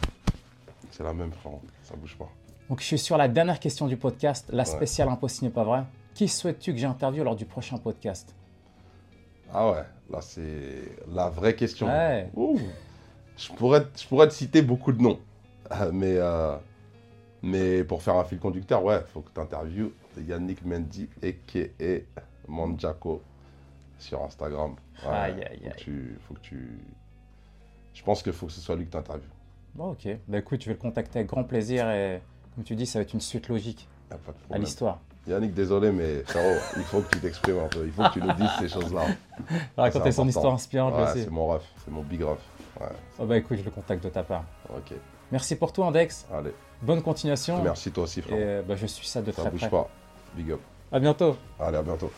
[0.90, 2.28] C'est la même frérot, ça bouge pas.
[2.68, 4.68] Donc, je suis sur la dernière question du podcast, la Ouais.
[4.68, 5.84] spéciale Impossible n'est pas vrai.
[6.14, 8.34] Qui souhaites-tu que j'interviewe lors du prochain podcast?
[9.54, 11.86] Ah ouais, là c'est la vraie question.
[11.86, 12.28] Ouais.
[12.36, 12.58] Ouh.
[13.36, 15.18] Je, pourrais, je pourrais te citer beaucoup de noms.
[15.92, 16.56] Mais, euh,
[17.42, 22.20] mais pour faire un fil conducteur, ouais, faut que tu interviewes Yannick Mendy, a.k.a.
[22.48, 23.20] Manjako,
[23.98, 24.76] sur Instagram.
[25.04, 25.74] Ouais, Aïe, aïe, faut que aïe.
[25.78, 26.78] tu, faut que tu...
[27.94, 29.28] Je pense qu'il faut que ce soit lui que tu interviewes.
[29.74, 30.06] Bon, ok.
[30.28, 32.20] Bah écoute, je vais le contacter avec grand plaisir et,
[32.54, 35.00] comme tu dis, ça va être une suite logique Y a pas de à l'histoire.
[35.26, 37.84] Yannick, désolé, mais frérot, il faut que tu t'exprimes un peu.
[37.86, 39.06] Il faut que tu nous dises ces choses-là.
[39.76, 41.22] Raconter son histoire inspirante Ouais, aussi.
[41.24, 42.38] c'est mon ref, c'est mon big ref.
[42.80, 42.86] Ouais,
[43.18, 44.44] Oh, bah écoute, je le contacte de ta part.
[44.70, 44.92] ok.
[45.32, 46.26] Merci pour tout, Index.
[46.32, 46.52] Allez,
[46.82, 47.62] Bonne continuation.
[47.62, 48.40] merci toi aussi, Et frérot.
[48.40, 49.70] euh, bah, je suis ça de Ça très bouge près.
[49.70, 49.88] pas.
[50.36, 50.60] Big up.
[50.92, 51.36] À bientôt.
[51.58, 52.10] Allez, à bientôt.